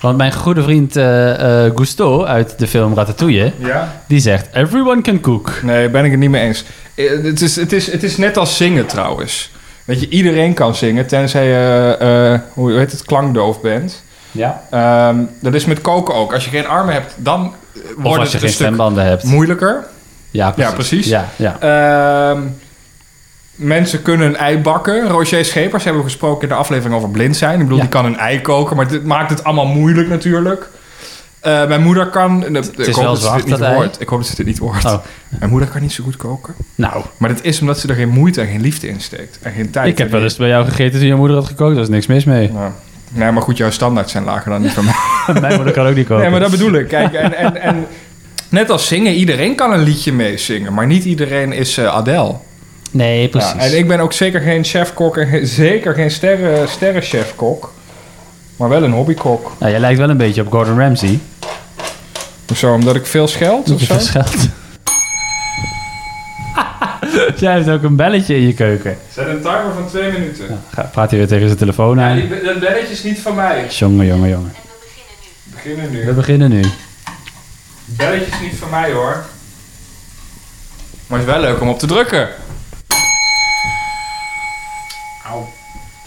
[0.00, 3.52] Want mijn goede vriend eh Gusto uit de film Ratatouille...
[3.58, 4.02] Ja?
[4.08, 4.48] die zegt...
[4.52, 5.52] Everyone can cook.
[5.62, 6.64] Nee, ben ik het niet mee eens.
[6.94, 9.50] Het is, het, is, het is net als zingen trouwens.
[9.84, 14.02] Weet je, iedereen kan zingen, tenzij je, hoe heet het, klankdoof bent.
[14.30, 14.62] Ja.
[14.70, 16.32] Ehm, dat is met koken ook.
[16.34, 19.24] Als je geen armen hebt, dan Of wordt als je het een geen stembanden hebt.
[19.24, 19.86] moeilijker.
[20.30, 20.66] Ja, precies.
[20.70, 21.06] Ja, precies.
[21.06, 22.30] Ja, ja.
[22.30, 22.42] Ehm,
[23.54, 25.08] mensen kunnen een ei bakken.
[25.08, 27.52] Roger Schepers hebben we gesproken in de aflevering over blind zijn.
[27.52, 27.82] Ik bedoel, Ja.
[27.82, 30.68] die kan een ei koken, maar dit maakt het allemaal moeilijk natuurlijk.
[31.40, 32.44] Eh, mijn moeder kan...
[32.52, 33.90] Het is wel zwart, dat ei.
[33.98, 34.84] Ik hoop dat ze dit niet hoort.
[34.84, 34.94] Oh.
[35.28, 36.54] Mijn moeder kan niet zo goed koken.
[36.74, 39.38] Nou, Maar dat is omdat ze er geen moeite en geen liefde in steekt.
[39.42, 39.88] En geen tijd.
[39.88, 41.74] ik heb wel eens bij jou gegeten toen je moeder had gekookt.
[41.74, 42.50] Daar is niks mis mee.
[42.52, 42.70] Nou,
[43.12, 44.94] nee, maar goed, jouw standaards zijn lager dan die van mij.
[45.40, 46.22] Mijn moeder kan ook niet koken.
[46.22, 46.88] Nee, maar dat bedoel ik.
[46.88, 47.86] Kijk, en, en, en
[48.50, 50.74] net als zingen, iedereen kan een liedje meezingen.
[50.74, 52.34] Maar niet iedereen is eh, Adele.
[52.90, 53.52] Nee, precies.
[53.52, 57.72] Ja, en ik ben ook zeker geen chefkok en ge- zeker geen sterren, sterrenchefkok.
[58.56, 59.52] Maar wel een hobbykok.
[59.58, 61.18] Nou, jij lijkt wel een beetje op Gordon Ramsay.
[62.54, 63.94] Zo, omdat ik veel scheld of zo?
[63.98, 64.36] veel geld.
[67.40, 68.98] jij hebt ook een belletje in je keuken.
[69.12, 70.60] Zet een timer van twee minuten.
[70.74, 72.16] Ga, praat hij weer tegen zijn telefoon Ja, aan.
[72.16, 73.66] die, dat belletje is niet van mij.
[73.68, 74.52] Jongen, jongen, jongen.
[75.44, 76.04] We beginnen nu.
[76.06, 76.60] We beginnen nu.
[76.60, 76.78] Belletje
[77.98, 79.24] is niet van mij hoor.
[81.06, 82.28] Maar het is wel leuk om op te drukken.
[85.26, 85.48] Auw.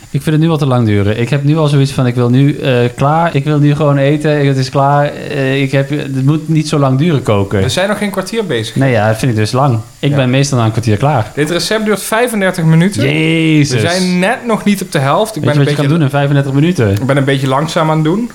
[0.09, 1.19] Ik vind het nu wat te lang duren.
[1.19, 3.35] Ik heb nu al zoiets van, ik wil nu eh, klaar.
[3.35, 4.47] Ik wil nu gewoon eten.
[4.47, 5.05] Het is klaar.
[5.05, 7.61] Eh, ik heb, het moet niet zo lang duren koken.
[7.61, 8.75] We zijn nog geen kwartier bezig.
[8.75, 9.79] Nee, ja, dat vind ik dus lang.
[9.99, 10.15] Ik Ja.
[10.15, 11.31] ben meestal na een kwartier klaar.
[11.35, 13.01] Dit recept duurt 35 minuten.
[13.03, 13.81] Jezus.
[13.81, 15.35] We zijn net nog niet op de helft.
[15.35, 16.91] Ik Weet ben, je een wat je beetje, kan doen in 35 minuten?
[17.01, 18.31] ik ben een beetje langzaam aan het doen.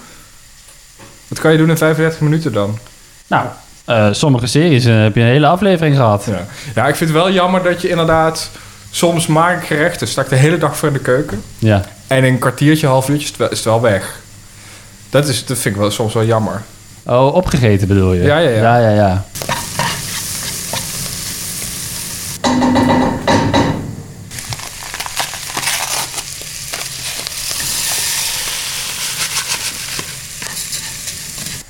[1.29, 2.79] Wat kan je doen in 35 minuten dan?
[3.29, 3.47] Nou,
[3.85, 6.25] eh, sommige series eh, heb je een hele aflevering gehad.
[6.25, 6.47] Ja.
[6.75, 8.51] ja, ik vind het wel jammer dat je inderdaad...
[8.91, 11.43] Soms maak ik gerechten, sta ik de hele dag voor in de keuken.
[11.59, 11.83] Ja.
[12.07, 14.21] En in een kwartiertje, half uurtje is het wel, is het wel weg.
[15.11, 16.63] Dat, is, dat vind ik wel soms wel jammer.
[17.07, 18.23] Oh, opgegeten bedoel je?
[18.23, 18.57] Ja, ja, ja.
[18.57, 19.25] Ja, ja, ja.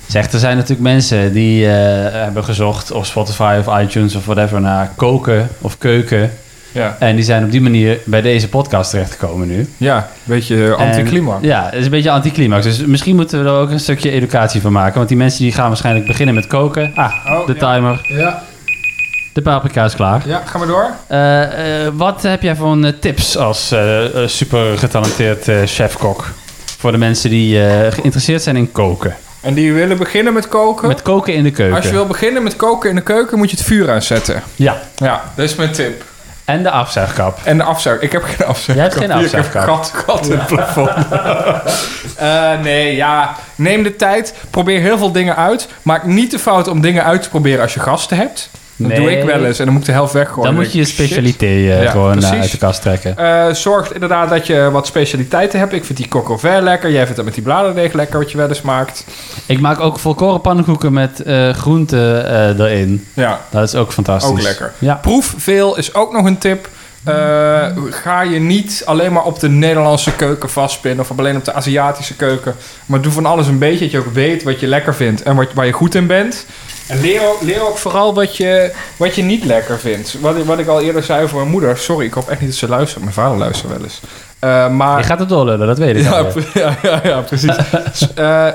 [0.09, 1.71] Zeg, er zijn natuurlijk mensen die eh,
[2.11, 6.31] hebben gezocht op Spotify of iTunes of whatever naar koken of keuken.
[6.71, 9.69] Ja, En die zijn op die manier bij deze podcast terechtgekomen nu.
[9.77, 11.43] ja een beetje anticlimax.
[11.45, 12.63] Ja, het is een beetje anticlimax.
[12.65, 14.95] Dus misschien moeten we er ook een stukje educatie van maken.
[14.95, 16.91] Want die mensen die gaan waarschijnlijk beginnen met koken.
[16.95, 17.73] Ah, Oh, de ja.
[17.73, 18.01] timer.
[18.03, 18.43] Ja,
[19.33, 20.21] De paprika is klaar.
[20.27, 20.89] ja, gaan we door?
[21.07, 23.73] Eh, eh, wat heb jij voor een, tips als
[24.25, 26.29] super getalenteerd chefkok?
[26.77, 27.59] Voor de mensen die
[27.91, 29.15] geïnteresseerd zijn in koken.
[29.41, 30.87] En die willen beginnen met koken?
[30.87, 31.75] Met koken in de keuken.
[31.75, 34.43] Als je wil beginnen met koken in de keuken, moet je het vuur aanzetten.
[34.55, 36.03] Ja, Ja, dat is mijn tip.
[36.45, 37.39] en de afzuigkap.
[37.43, 38.01] En de afzuig.
[38.01, 38.75] Ik heb geen afzuigkap.
[38.75, 39.77] Jij hebt geen Hier, Ik heb afzuigkap.
[39.77, 40.89] een gat, gat in het plafond.
[42.17, 43.35] Eh, nee, ja.
[43.55, 44.33] Neem de tijd.
[44.49, 45.67] Probeer heel veel dingen uit.
[45.81, 48.49] Maak niet de fout om dingen uit te proberen als je gasten hebt.
[48.79, 48.99] Dat Nee.
[48.99, 49.59] doe ik wel eens.
[49.59, 50.43] En dan moet ik de helft weggooien.
[50.43, 53.17] Dan moet je je specialiteit eh, Ja, gewoon eh, uit de kast trekken.
[53.17, 55.73] Eh, zorg inderdaad dat je wat specialiteiten hebt.
[55.73, 56.91] Ik vind die coq lekker.
[56.91, 59.05] Jij vindt dat met die bladerdeeg lekker, wat je wel eens maakt.
[59.45, 62.25] Ik maak ook volkoren pannenkoeken met groenten
[62.59, 63.05] erin.
[63.13, 64.31] Ja, Dat is ook fantastisch.
[64.31, 64.73] ook lekker.
[64.77, 64.95] Ja.
[64.95, 66.69] Proef veel is ook nog een tip.
[67.89, 72.15] Ga je niet alleen maar op de Nederlandse keuken vastpinnen of alleen op de Aziatische
[72.15, 72.55] keuken.
[72.85, 75.35] Maar doe van alles een beetje, dat je ook weet wat je lekker vindt en
[75.35, 76.45] wat, waar je goed in bent.
[76.89, 80.15] En leer, ook- leer ook vooral wat je, wat je niet lekker vindt.
[80.19, 81.77] Wat, ik- wat ik al eerder zei voor mijn moeder.
[81.77, 83.01] Sorry, ik hoop echt niet dat ze luistert.
[83.03, 83.99] Mijn vader luistert wel eens.
[84.39, 86.27] Eh, maar Je gaat het doorlullen, dat weet ik ja, al.
[86.53, 87.55] ja, ja, ja, precies.
[88.15, 88.47] Eh,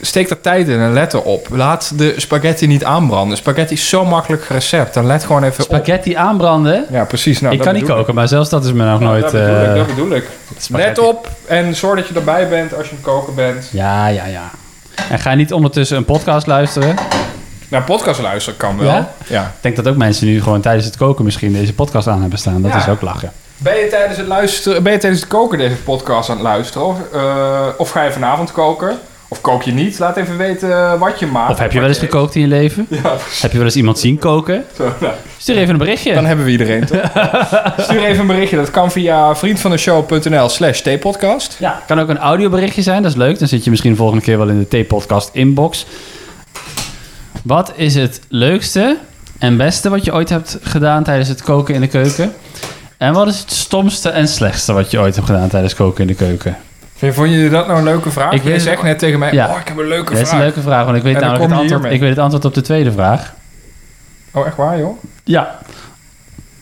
[0.00, 1.46] steek er tijd in en let erop.
[1.50, 3.36] Laat de spaghetti niet aanbranden.
[3.36, 4.94] Spaghetti is zo makkelijk recept.
[4.94, 5.70] Dan let gewoon even op.
[5.74, 6.86] Spaghetti aanbranden?
[6.90, 7.40] Ja, precies.
[7.40, 9.00] Nou, ik kan niet koken, maar zelfs dat is me nog.
[9.00, 9.22] Nou, nooit...
[9.22, 10.28] dat, bedoel eh, ik, dat bedoel ik.
[10.58, 11.00] spaghetti.
[11.00, 13.68] Let op en zorg dat je erbij bent als je aan het koken bent.
[13.72, 14.50] Ja, ja, ja.
[15.10, 16.94] En ga niet ondertussen een podcast luisteren.
[17.68, 18.86] Nou, podcast luisteren kan wel.
[18.88, 19.10] Ja?
[19.28, 19.42] Ja.
[19.42, 22.38] Ik denk dat ook mensen nu gewoon tijdens het koken misschien deze podcast aan hebben
[22.38, 22.62] staan.
[22.62, 22.76] Dat Ja.
[22.78, 23.32] is ook lachen.
[23.58, 26.86] Ben je tijdens het, luisteren, ben je tijdens het koken deze podcast aan het luisteren?
[26.86, 28.98] Of, eh, of ga je vanavond koken?
[29.28, 29.98] Of kook je niet?
[29.98, 31.50] Laat even weten wat je maakt.
[31.52, 32.86] Of heb je wel eens gekookt in je leven?
[32.90, 34.64] Ja, Heb je wel eens iemand zien koken?
[34.76, 35.12] zo, nou.
[35.38, 36.14] Stuur even een berichtje.
[36.14, 37.00] Dan hebben we iedereen, toch?
[37.86, 38.56] Stuur even een berichtje.
[38.56, 41.56] Dat kan via vriendvandeshow.nl slash theepodcast.
[41.58, 43.38] Ja, kan ook een audioberichtje zijn, dat is leuk.
[43.38, 45.86] Dan zit je misschien de volgende keer wel in de T-podcast inbox.
[47.46, 48.96] Wat is het leukste
[49.38, 52.32] en beste wat je ooit hebt gedaan tijdens het koken in de keuken?
[52.96, 56.06] En wat is het stomste en slechtste wat je ooit hebt gedaan tijdens koken in
[56.06, 56.56] de keuken?
[56.96, 58.32] Vind- Vond je dat nou een leuke vraag?
[58.32, 59.48] Ik je zegt net tegen mij, Ja.
[59.48, 60.38] oh, ik heb een leuke Dat is vraag.
[60.40, 62.60] een leuke vraag, want ik weet namelijk het antwoord, ik weet het antwoord op de
[62.60, 63.32] tweede vraag.
[64.32, 65.02] Oh, echt waar, joh?
[65.24, 65.58] Ja,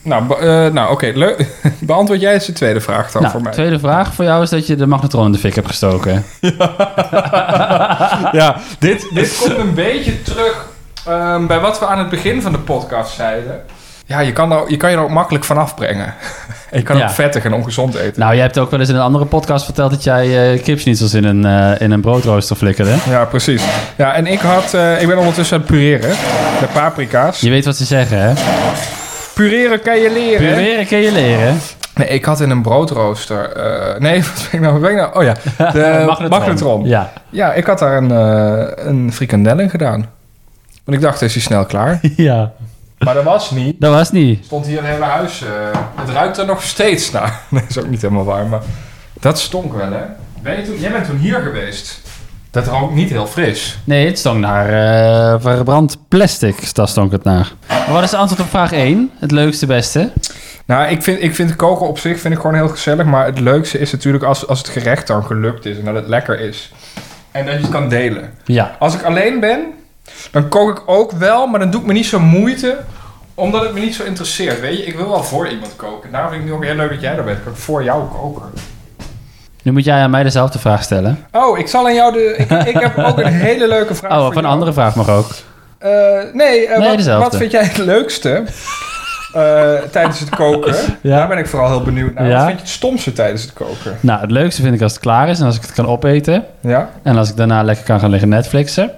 [0.01, 1.13] Nou, eh, nou oké.
[1.79, 3.51] Beantwoord jij eens de tweede vraag dan nou, voor mij.
[3.51, 6.23] de tweede vraag voor jou is dat je de magnetron in de fik hebt gestoken.
[8.31, 10.73] Ja, dit, dit komt een beetje terug
[11.05, 13.61] ehm, bij wat we aan het begin van de podcast zeiden.
[14.07, 16.13] Ja, je kan, er, je kan je er ook makkelijk van afbrengen.
[16.71, 17.03] En je kan Ja.
[17.03, 18.19] ook vettig en ongezond eten.
[18.21, 21.13] Nou, jij hebt ook wel eens in een andere podcast verteld dat jij eh kipschnitzels
[21.13, 22.95] in een, eh, in een broodrooster flikkerde.
[23.09, 23.63] Ja, precies.
[23.95, 24.73] Ja, en ik had...
[24.73, 26.09] eh, ik ben ondertussen aan het pureren.
[26.59, 27.39] De paprika's.
[27.39, 28.33] Je weet wat ze zeggen, hè?
[29.33, 30.47] Pureren kan je leren.
[30.55, 31.57] Pureren kun je leren.
[31.95, 33.49] Nee, ik had in een broodrooster...
[33.99, 34.73] nee, wat ben ik nou?
[34.73, 35.15] Wat ben ik nou?
[35.17, 35.33] Oh ja,
[35.71, 36.85] de magnetron.
[36.85, 37.11] Ja.
[37.29, 40.05] Ja, ik had daar een, eh een frikandel in gedaan.
[40.85, 41.99] Want ik dacht, is hij snel klaar?
[42.15, 42.51] ja,
[42.99, 43.75] Maar dat was niet.
[43.81, 44.45] dat was niet.
[44.45, 45.41] stond hier een hele huis.
[45.41, 45.49] eh,
[45.95, 47.41] het ruikt er nog steeds naar.
[47.51, 48.61] Dat is ook niet helemaal waar, maar
[49.19, 50.01] dat stonk wel, hè?
[50.41, 52.01] Ben je toen, jij bent toen hier geweest.
[52.51, 53.77] Dat rookt niet heel fris.
[53.83, 56.75] Nee, het stonk naar eh, verbrand plastic.
[56.75, 57.51] Daar stonk het naar.
[57.67, 59.11] Maar wat is het antwoord op vraag 1?
[59.19, 60.11] Het leukste, beste?
[60.65, 63.05] Nou, ik vind, ik vind koken op zich vind ik gewoon heel gezellig.
[63.05, 66.07] Maar het leukste is natuurlijk als, als het gerecht dan gelukt is en dat het
[66.07, 66.71] lekker is.
[67.31, 68.33] En dat je het kan delen.
[68.45, 68.75] Ja.
[68.79, 69.59] Als ik alleen ben,
[70.31, 72.77] dan kook ik ook wel, maar dan doe ik me niet zo moeite.
[73.35, 74.59] Omdat het me niet zo interesseert.
[74.59, 76.11] Weet je, ik wil wel voor iemand koken.
[76.11, 77.37] Daarom vind ik het ook heel leuk dat jij er bent.
[77.37, 78.43] Ik voor jou koken.
[79.65, 81.25] Nu moet jij aan mij dezelfde vraag stellen.
[81.31, 82.35] Oh, ik zal aan jou de.
[82.37, 84.11] Ik, ik heb ook een hele leuke vraag.
[84.19, 84.53] Oh, of een jou.
[84.53, 85.27] andere vraag mag ook.
[85.77, 85.89] Eh,
[86.33, 88.29] nee, eh, Nee, wat, vind jij het leukste
[89.33, 90.75] eh, tijdens het koken?
[91.01, 91.17] Ja.
[91.17, 92.27] Daar ben ik vooral heel benieuwd naar.
[92.27, 92.35] Ja.
[92.35, 93.97] Wat vind je het stomste tijdens het koken?
[93.99, 96.45] Nou, het leukste vind ik als het klaar is en als ik het kan opeten.
[96.61, 96.89] Ja?
[97.03, 98.91] En als ik daarna lekker kan gaan liggen Netflixen.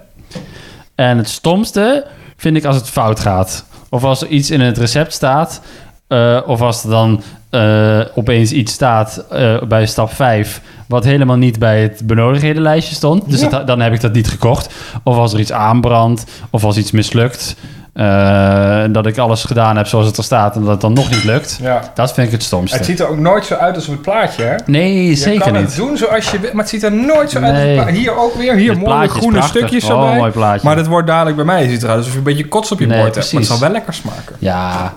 [0.98, 2.06] En het stomste
[2.38, 3.66] vind ik als het fout gaat.
[3.90, 5.62] Of als er iets in het recept staat.
[6.08, 10.62] eh, of als er dan eh, opeens iets staat eh, bij stap 5.
[10.88, 13.30] Wat helemaal niet bij het benodigdhedenlijstje stond.
[13.30, 13.50] Dus Ja.
[13.50, 14.70] dat- dan heb ik dat niet gekocht.
[15.04, 16.26] Of als er iets aanbrandt.
[16.50, 17.56] Of als iets mislukt.
[17.98, 20.56] Eh, dat ik alles gedaan heb zoals het er staat.
[20.56, 21.60] En dat het dan nog niet lukt.
[21.62, 21.82] ja.
[21.94, 22.78] Dat vind ik het stomste.
[22.78, 24.56] Het ziet er ook nooit zo uit als op het plaatje, hè?
[24.66, 25.62] Nee, Je zeker kan niet.
[25.62, 27.94] het doen zoals je maar het ziet er nooit zo uit als het plaatje.
[27.96, 30.18] Hier ook weer, hier mooie groene stukjes Oh, erbij.
[30.18, 30.68] mooi plaatje.
[30.68, 31.62] Maar dat wordt dadelijk bij mij.
[31.62, 33.32] Het ziet eruit alsof je een beetje kots op je Nee, bord hebt.
[33.32, 34.36] Maar het zal wel lekker smaken.
[34.40, 34.94] Ja,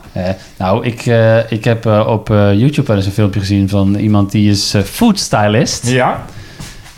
[0.57, 4.31] nou, ik, eh, ik heb eh, op YouTube wel eens een filmpje gezien van iemand
[4.31, 5.87] die is food stylist.
[5.89, 6.21] Ja?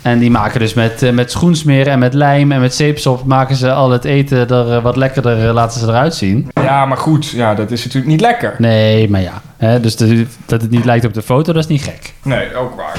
[0.03, 3.23] En die maken dus met, eh, met schoensmeren en met lijm en met zeepsop...
[3.25, 6.49] maken ze al het eten er eh, wat lekkerder, eh, laten ze eruit zien.
[6.53, 7.29] Ja, maar goed.
[7.29, 8.55] Ja, dat is natuurlijk niet lekker.
[8.57, 9.41] Nee, maar ja.
[9.57, 12.13] Hè, dus de- dat het niet lijkt op de foto, dat is niet gek.
[12.23, 12.97] Nee, ook waar.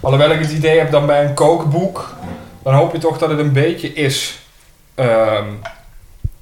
[0.00, 2.14] Alhoewel ik het idee heb dan bij een kookboek,
[2.62, 4.38] dan hoop je toch dat het een beetje is
[4.94, 5.44] ehm,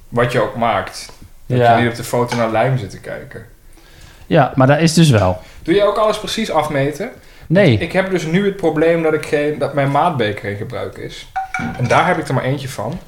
[0.09, 1.11] wat je ook maakt.
[1.45, 1.75] Dat Ja.
[1.75, 3.45] je niet op de foto naar lijm zit te kijken.
[4.27, 5.41] Ja, maar dat is dus wel.
[5.63, 7.09] Doe je ook alles precies afmeten?
[7.51, 10.97] Nee, Ik heb dus nu het probleem dat, ik geen, dat mijn maatbeker in gebruik
[10.97, 11.31] is.
[11.77, 12.99] En daar heb ik er maar eentje van.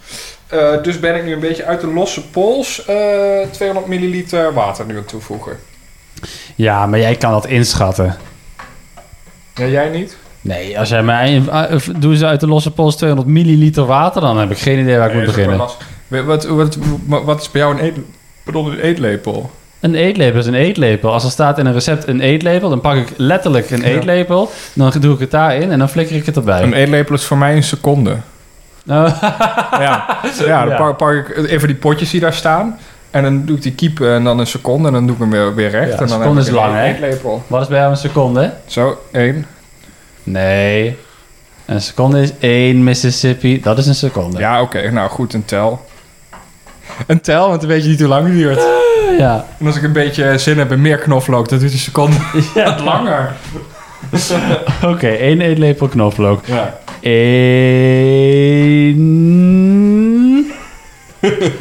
[0.47, 2.95] Eh, dus ben ik nu een beetje uit de losse pols eh
[3.51, 5.57] 200 milliliter water nu aan toevoegen.
[6.55, 8.15] ja, maar jij kan dat inschatten.
[9.55, 10.17] Ja, jij niet?
[10.41, 11.41] Nee, als jij mij...
[11.51, 14.21] eh, Doe ze uit de losse pols 200 milliliter water...
[14.21, 15.57] dan heb ik geen idee waar ik Nee, moet beginnen.
[16.07, 16.77] wat, wat,
[17.25, 17.95] wat is bij jou een, eet,
[18.43, 19.51] pardon, een eetlepel?
[19.83, 21.13] Een eetlepel is een eetlepel.
[21.13, 24.51] Als er staat in een recept een eetlepel, dan pak ik letterlijk een eetlepel.
[24.73, 26.61] Dan doe ik het daarin en dan flikker ik het erbij.
[26.61, 28.17] Een eetlepel is voor mij een seconde.
[29.79, 30.77] Ja, ja dan.
[30.77, 32.79] Pak, pak ik even die potjes die daar staan.
[33.11, 35.31] En dan doe ik die kiep en dan een seconde en dan doe ik hem
[35.31, 35.91] weer, weer recht.
[35.91, 36.83] Ja, en een dan seconde is lang, hè?
[36.83, 37.43] eetlepel.
[37.47, 38.53] wat is bij jou een seconde?
[38.65, 39.45] Zo, één.
[40.23, 40.97] Nee.
[41.65, 43.61] Een seconde is één Mississippi.
[43.61, 44.39] Dat is een seconde.
[44.39, 44.91] Ja, oké.
[44.91, 45.85] nou goed, een tel.
[47.07, 48.61] Een tel, want dan weet je niet hoe lang het duurt.
[49.17, 49.45] Ja.
[49.59, 52.15] En als ik een beetje zin heb in meer knoflook, dan duurt een seconde
[52.65, 53.31] wat langer.
[54.91, 56.45] Oké, één eetlepel knoflook.
[56.45, 56.79] Ja.
[58.83, 60.51] Eén...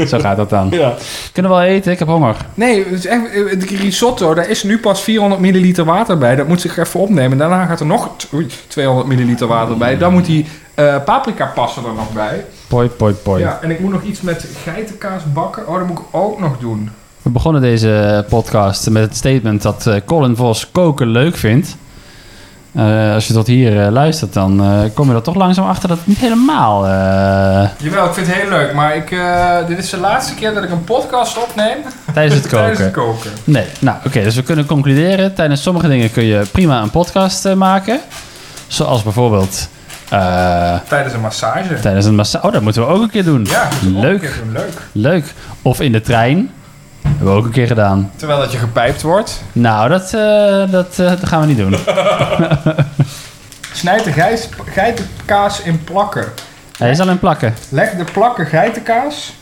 [0.08, 0.68] Zo gaat dat dan.
[0.70, 0.94] ja.
[1.32, 1.92] Kunnen we wel eten?
[1.92, 2.36] Ik heb honger.
[2.54, 6.36] Nee, het is echt, eh, de risotto, daar is nu pas 400 milliliter water bij.
[6.36, 7.38] Dat moet zich even opnemen.
[7.38, 9.98] Daarna gaat er nog t- oei, 200 milliliter water bij.
[9.98, 12.44] Dan moet die eh paprika passen er nog bij.
[12.68, 13.42] Poi, poi, poi.
[13.42, 15.68] Ja, en ik moet nog iets met geitenkaas bakken.
[15.68, 16.90] Oh, dat moet ik ook nog doen.
[17.22, 21.76] We begonnen deze podcast met het statement dat eh, Colin Vos koken leuk vindt.
[22.74, 25.98] Eh, als je tot hier luistert, dan eh, kom je er toch langzaam achter dat
[25.98, 26.84] het niet helemaal...
[27.76, 28.72] Jawel, ik vind het heel leuk.
[28.72, 29.16] Maar ik,
[29.68, 31.76] dit is de laatste keer dat ik een podcast opneem
[32.14, 33.12] tijdens het tijdens het koken.
[33.12, 33.30] koken.
[33.44, 35.34] Nee, nou oké, dus we kunnen concluderen.
[35.34, 38.00] Tijdens sommige dingen kun je prima een podcast maken.
[38.66, 39.68] Zoals bijvoorbeeld
[40.12, 41.80] Eh, Tijdens een massage.
[41.80, 42.46] tijdens een massage.
[42.46, 43.44] Oh, dat moeten we ook een keer doen.
[43.44, 44.20] Ja, Leuk.
[44.20, 44.52] keer doen.
[44.52, 44.72] Leuk.
[44.92, 45.24] Leuk.
[45.62, 46.50] Of in de trein.
[47.02, 48.10] Hebben we ook een keer gedaan.
[48.16, 49.42] Terwijl dat je gepijpt wordt.
[49.52, 51.76] Nou, dat, eh, dat, eh, dat gaan we niet doen.
[53.72, 56.24] Snijd de geitenkaas in plakken.
[56.78, 57.54] Hij is al in plakken.
[57.68, 59.32] Leg de plakken geitenkaas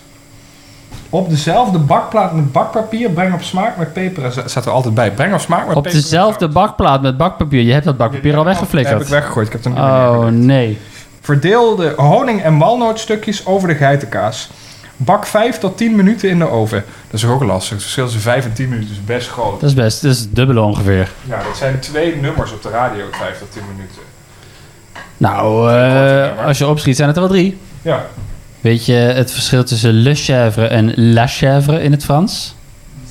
[1.10, 3.10] op dezelfde bakplaat met bakpapier.
[3.10, 4.50] Breng op smaak met peper en zout.
[4.50, 5.10] Staat er altijd bij.
[5.12, 6.52] Breng op smaak met Op peper en dezelfde zout.
[6.52, 7.62] bakplaat met bakpapier.
[7.62, 9.08] Je hebt dat bakpapier al Dat heb ik weggeflikkerd.
[9.10, 9.46] weggegooid.
[9.46, 10.36] Ik heb het er niet meer Oh, neergelegd.
[10.46, 10.78] nee.
[11.20, 14.50] Verdeel de honing- en walnootstukjes over de geitenkaas.
[14.96, 16.84] Bak 5 tot 10 minuten in de oven.
[17.10, 17.70] Dat is ook lastig.
[17.72, 19.60] Het verschil tussen 5 en 10 minuten is best groot.
[19.60, 20.02] Dat is best.
[20.02, 21.10] Dat is het dubbele ongeveer.
[21.28, 24.02] Ja, dat zijn twee nummers op de radio, 5 tot 10 minuten.
[25.16, 27.58] Nou, eh, als je opschiet zijn het er wel drie.
[27.82, 28.06] Ja.
[28.60, 32.54] Weet je het verschil tussen le chèvre en la chèvre in het Frans?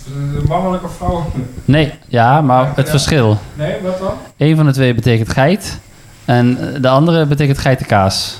[0.05, 1.31] De mannelijke vrouw.
[1.65, 3.37] Nee, ja, maar het verschil.
[3.53, 4.13] Nee, wat dan?
[4.37, 5.79] Eén van de twee betekent geit.
[6.25, 8.39] En de andere betekent geitenkaas.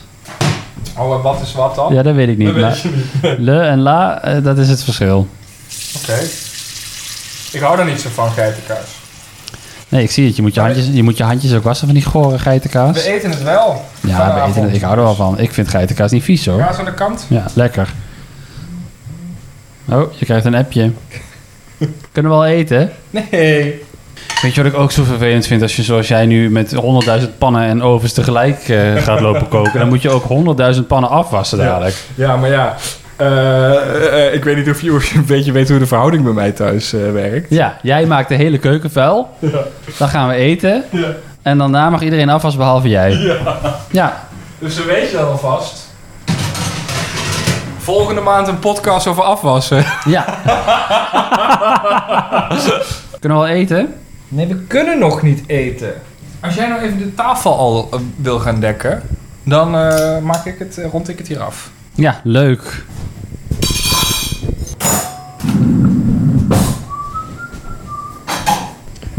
[0.98, 1.93] Oh, en wat is wat dan?
[1.93, 2.48] Ja, dat weet ik niet.
[2.48, 3.39] dat weet maar je niet.
[3.48, 5.28] le en la, eh, dat is het verschil.
[6.02, 6.19] Oké.
[7.52, 8.98] Ik hou daar niet zo van, geitenkaas.
[9.89, 10.36] Nee, ik zie het.
[10.36, 13.04] Je moet je handjes, je moet je handjes ook wassen van die gore geitenkaas.
[13.04, 13.86] We eten het wel.
[13.99, 14.75] Ja, we eten het.
[14.75, 15.39] Ik hou er wel van.
[15.39, 16.60] Ik vind geitenkaas niet vies hoor.
[16.60, 17.25] Kaas aan de kant.
[17.28, 17.93] Ja, lekker.
[19.86, 20.91] Oh, je krijgt een appje.
[22.12, 22.91] Kunnen we al eten?
[23.10, 23.82] Nee.
[24.41, 25.62] Weet je wat ik ook zo vervelend vind?
[25.62, 26.75] Als je zoals jij nu met
[27.21, 29.80] 100.000 pannen en ovens tegelijk eh, gaat lopen koken...
[29.80, 30.23] dan moet je ook
[30.75, 31.95] 100.000 pannen afwassen dadelijk.
[32.15, 32.75] Ja, maar ja.
[33.19, 36.23] Eh, eh, ik weet niet of je, of je een beetje weet hoe de verhouding
[36.23, 37.49] bij mij thuis eh, werkt.
[37.49, 39.29] Ja, jij maakt de hele keuken vuil.
[39.97, 40.84] Dan gaan we eten.
[40.89, 41.08] Ja.
[41.41, 43.12] En daarna mag iedereen afwassen behalve jij.
[43.12, 43.38] Ja.
[43.91, 44.23] Ja,
[44.60, 45.88] Dus dan weet je dat alvast.
[47.77, 49.86] Volgende maand een podcast over afwassen.
[50.05, 50.25] ja.
[53.19, 53.93] Kunnen we al eten?
[54.27, 55.93] Nee, we kunnen nog niet eten.
[56.39, 59.01] Als jij nou even de tafel al wil gaan dekken,
[59.43, 61.69] dan eh, maak ik het, rond ik het hier af.
[61.95, 62.84] Ja, leuk.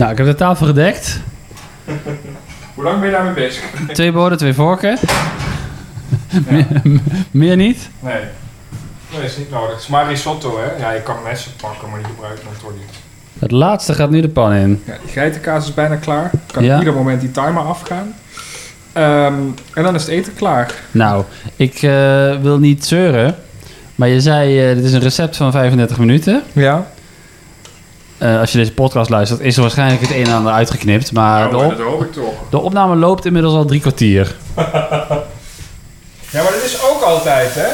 [0.01, 1.21] Nou, ik heb de tafel gedekt.
[2.75, 3.63] Hoe lang ben je daarmee bezig?
[3.93, 4.99] Twee borden, twee vorken.
[6.49, 6.67] Meer,
[7.31, 7.89] meer niet?
[8.01, 8.23] Nee.
[9.13, 9.71] Nee, is niet nodig.
[9.71, 10.83] Het is maar risotto, hè?
[10.85, 12.99] Ja, je kan messen pakken, maar die gebruik ik dan toch niet.
[13.39, 14.83] Het laatste gaat nu de pan in.
[14.87, 16.31] Ja, die geitenkaas is bijna klaar.
[16.53, 16.79] Kan Ja.
[16.79, 18.15] ieder moment die timer afgaan.
[18.93, 19.35] Ehm,
[19.75, 20.75] en dan is het eten klaar.
[20.91, 21.25] Nou,
[21.57, 23.35] ik eh, wil niet zeuren.
[23.95, 26.43] Maar je zei, eh, dit is een recept van 35 minuten.
[26.53, 26.87] Ja.
[28.21, 31.13] Eh, als je deze podcast luistert, is er waarschijnlijk het een en ander uitgeknipt.
[31.13, 32.33] Maar de, op- hoop ik toch.
[32.51, 34.37] de opname loopt inmiddels al drie kwartier.
[36.31, 37.67] Ja, maar dat is ook altijd, hè?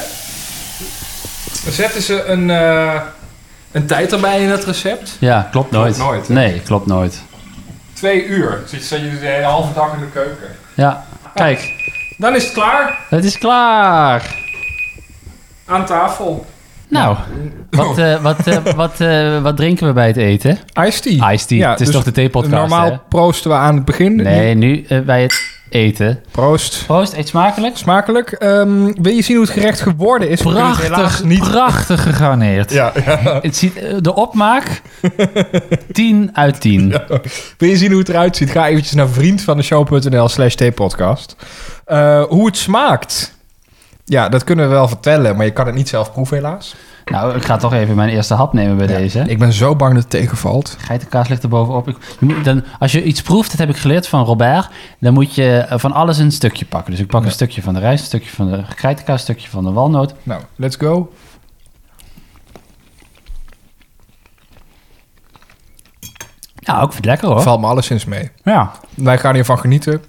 [1.64, 3.00] Dan zetten ze een, eh,
[3.72, 5.16] een tijd erbij in het recept.
[5.20, 5.94] Ja, klopt nooit.
[5.96, 6.34] Klopt nooit, hè?
[6.34, 7.22] nee, klopt nooit.
[7.92, 8.62] Twee uur.
[8.66, 10.48] Zit zit je de hele halve dag in de keuken.
[10.74, 11.04] Ja,
[11.34, 11.70] kijk,
[12.18, 12.98] Dan is het klaar.
[13.08, 14.34] het is klaar.
[15.64, 16.46] Aan tafel.
[16.96, 17.16] Nou,
[17.70, 20.58] wat, eh, wat, eh, wat, eh, wat drinken we bij het eten?
[20.86, 21.32] Iced tea.
[21.32, 21.58] Iced tea.
[21.58, 22.98] Ja, het is dus toch de theepodcast, Normaal hè?
[23.08, 24.16] proosten we aan het begin.
[24.16, 26.20] Nee, nu bij het eten.
[26.30, 26.84] Proost.
[26.86, 27.76] Proost, eet smakelijk.
[27.76, 28.32] Smakelijk.
[28.32, 30.42] Ehm, wil je zien hoe het gerecht geworden is?
[30.42, 31.38] Prachtig, niet.
[31.38, 32.72] prachtig gegarneerd.
[32.72, 33.18] Ja, ja.
[33.42, 34.82] Het ziet, de opmaak,
[35.92, 36.94] 10 uit 10.
[37.58, 38.50] Wil je zien hoe het eruit ziet?
[38.50, 41.36] Ga eventjes naar vriendvandeshow.nl slash theepodcast.
[42.28, 43.35] Hoe het smaakt?
[44.08, 46.74] Ja, dat kunnen we wel vertellen, maar je kan het niet zelf proeven helaas.
[47.04, 49.20] Nou, ik ga toch even mijn eerste hap nemen bij deze.
[49.26, 50.76] Ik ben zo bang dat het tegenvalt.
[50.78, 51.88] Geitenkaas ligt er bovenop.
[51.88, 54.68] Ik, je moet, dan, als je iets proeft, dat heb ik geleerd van Robert,
[55.00, 56.90] dan moet je eh, van alles een stukje pakken.
[56.90, 59.48] Dus ik pak een stukje van de rijst, een stukje van de geitenkaas, een stukje
[59.48, 60.14] van de walnoot.
[60.22, 61.12] Nou, let's go.
[66.54, 67.42] Ja, ook vind het lekker hoor.
[67.42, 68.30] Valt me alleszins mee.
[68.42, 68.72] Ja.
[68.94, 70.04] Wij gaan hiervan genieten.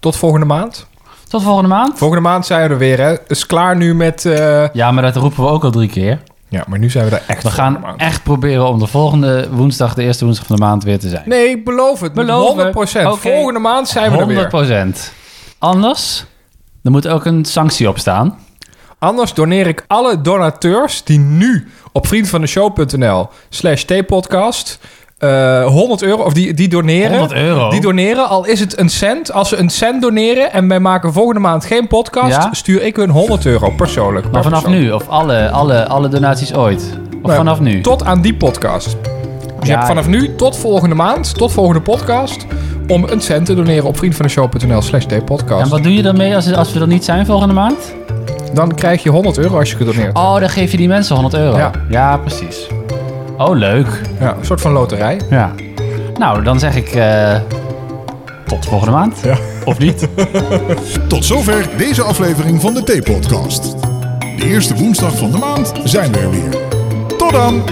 [0.00, 0.88] Tot volgende maand.
[1.30, 1.98] Tot volgende maand.
[1.98, 3.14] Volgende maand zijn we er weer, hè.
[3.26, 4.24] Is klaar nu met...
[4.24, 6.20] eh, Ja, maar dat roepen we ook al drie keer.
[6.48, 8.00] Ja, maar nu zijn we er echt We gaan maand.
[8.00, 11.22] echt proberen om de volgende woensdag, de eerste woensdag van de maand weer te zijn.
[11.26, 12.12] Nee, ik beloof het.
[12.12, 12.66] Beloven.
[12.68, 12.72] 100%.
[13.06, 13.16] Oké.
[13.16, 15.12] Volgende maand zijn we er 100 weer.
[15.58, 16.24] Anders,
[16.82, 18.38] er moet ook een sanctie op staan.
[18.98, 24.78] Anders doneer ik alle donateurs die nu op vriendvandeshow.nl slash theepodcast
[25.20, 27.18] eh 100 euro, of die, die doneren.
[27.18, 27.70] 100 euro.
[27.70, 29.32] Die doneren, al is het een cent.
[29.32, 32.48] Als ze een cent doneren en wij maken volgende maand geen podcast, Ja?
[32.52, 34.24] stuur ik hun 100 euro persoonlijk.
[34.24, 34.80] per maar vanaf persoon.
[34.80, 36.98] nu, of alle, alle, alle donaties ooit?
[37.08, 37.80] Of Nou, vanaf nu?
[37.80, 38.96] Tot aan die podcast.
[39.58, 42.46] Dus je hebt vanaf nu tot volgende maand, tot volgende podcast,
[42.88, 45.64] om een cent te doneren op vriendvandeshow.nl slash theepodcast.
[45.64, 47.94] En wat doe je ermee als, als we er niet zijn volgende maand?
[48.52, 50.18] Dan krijg je 100 euro als je gedoneerd hebt.
[50.18, 51.56] Oh, dan geef je die mensen 100 euro.
[51.56, 51.70] Ja.
[51.88, 52.66] Ja, precies.
[53.40, 54.00] Oh, leuk.
[54.20, 55.20] Ja, een soort van loterij.
[55.30, 55.52] Ja.
[56.14, 56.88] Nou, dan zeg ik...
[56.88, 57.36] eh,
[58.46, 59.20] Tot volgende maand.
[59.22, 59.36] Ja.
[59.64, 60.08] Of niet?
[61.08, 63.74] Tot zover deze aflevering van de T-podcast.
[64.36, 66.56] De eerste woensdag van de maand zijn we er weer.
[67.18, 67.62] Tot dan!